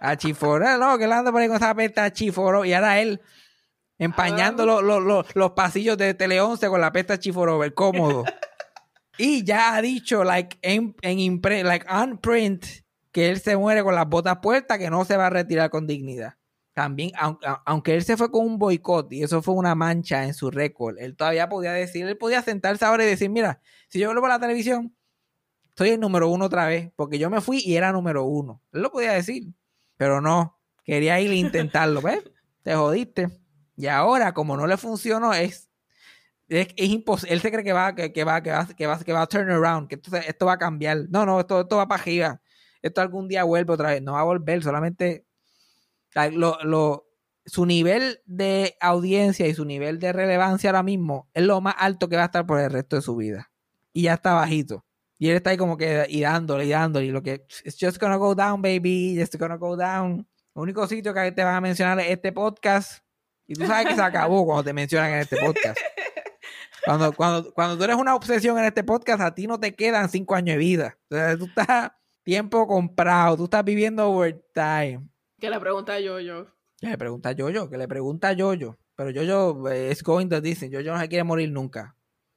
[0.00, 2.66] A chiforover, no, que él anda por ahí con esa pesta chiforover.
[2.68, 3.20] Y ahora él
[3.98, 4.66] empañando Ah.
[4.66, 8.24] los, los- los- los pasillos de Tele 11 con la pesta chiforover, cómodo.
[9.18, 12.64] y ya ha dicho, like, en, en impre- like, on print,
[13.12, 15.86] que él se muere con las botas puestas, que no se va a retirar con
[15.86, 16.34] dignidad.
[16.74, 20.24] También, aun- a- aunque él se fue con un boicot y eso fue una mancha
[20.24, 23.98] en su récord, él todavía podía decir, él podía sentarse ahora y decir, mira, si
[23.98, 24.94] yo vuelvo a la televisión,
[25.74, 28.60] soy el número uno otra vez, porque yo me fui y era número uno.
[28.72, 29.44] Él lo podía decir,
[29.96, 32.22] pero no, quería ir a intentarlo, ¿ves?
[32.62, 33.28] Te jodiste.
[33.76, 35.68] Y ahora, como no le funcionó, es,
[36.48, 37.34] es, es imposible.
[37.34, 39.26] Él se cree que va, que, que va, que va, que va, que va a
[39.26, 41.06] turn around, que esto, esto va a cambiar.
[41.10, 42.40] No, no, esto, esto va para arriba.
[42.82, 44.02] Esto algún día vuelve otra vez.
[44.02, 45.26] No va a volver, solamente
[47.44, 52.08] su nivel de audiencia y su nivel de relevancia ahora mismo es lo más alto
[52.08, 53.50] que va a estar por el resto de su vida.
[53.92, 54.84] Y ya está bajito.
[55.18, 57.06] Y él está ahí como que y dándole y dándole.
[57.06, 59.20] Y lo que, it's just gonna go down, baby.
[59.20, 60.26] It's gonna go down.
[60.54, 63.05] El único sitio que te van a mencionar es este podcast.
[63.46, 65.78] Y tú sabes que se acabó cuando te mencionan en este podcast.
[66.84, 70.08] Cuando, cuando, cuando tú eres una obsesión en este podcast, a ti no te quedan
[70.08, 70.98] cinco años de vida.
[71.10, 71.90] O sea, tú estás
[72.22, 75.00] tiempo comprado, tú estás viviendo overtime.
[75.40, 76.46] Que le pregunta a yo, yo.
[76.80, 78.78] Que le pregunta a Yoyo, que le pregunta a Yoyo.
[78.94, 80.70] Pero Yoyo eh, es going to Disney.
[80.70, 81.96] Yoyo no se quiere morir nunca.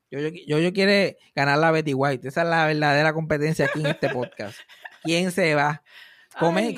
[0.10, 2.28] Yoyo, Yoyo quiere ganar la Betty White.
[2.28, 4.58] Esa es la verdadera competencia aquí en este podcast.
[5.04, 5.84] ¿Quién se va?
[6.40, 6.76] Come-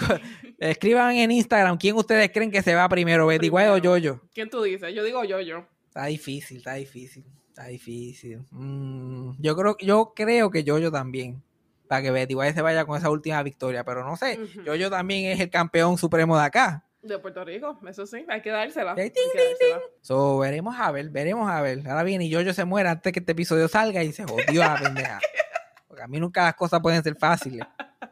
[0.69, 3.77] escriban en Instagram quién ustedes creen que se va primero, Betty White o.
[3.77, 4.21] Yoyo.
[4.33, 4.93] ¿Quién tú dices?
[4.93, 5.65] Yo digo yo, yo.
[5.87, 8.45] Está difícil, está difícil, está difícil.
[8.51, 11.43] Mm, yo creo, yo creo que Yoyo también.
[11.87, 13.83] Para que Betty White se vaya con esa última victoria.
[13.83, 14.39] Pero no sé.
[14.65, 16.85] Yoyo también es el campeón supremo de acá.
[17.01, 18.93] De Puerto Rico, eso sí, hay que dársela.
[18.93, 19.81] Hay que dársela.
[20.01, 21.81] So, veremos a ver, veremos a ver.
[21.89, 24.79] Ahora viene y Yoyo se muere antes que este episodio salga y se jodió la
[24.79, 25.19] pendeja.
[25.87, 27.65] Porque a mí nunca las cosas pueden ser fáciles.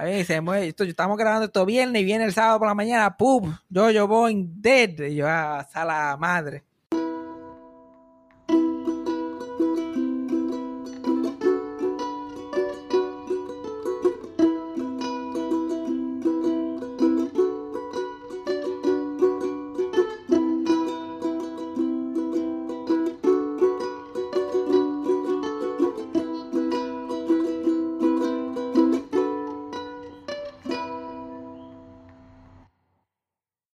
[0.00, 0.68] A ver, se muere.
[0.68, 3.54] Esto, estamos grabando esto viernes y viene el sábado por la mañana, ¡pum!
[3.68, 4.98] Yoyo Boing dead.
[4.98, 6.64] Y yo, a sala madre.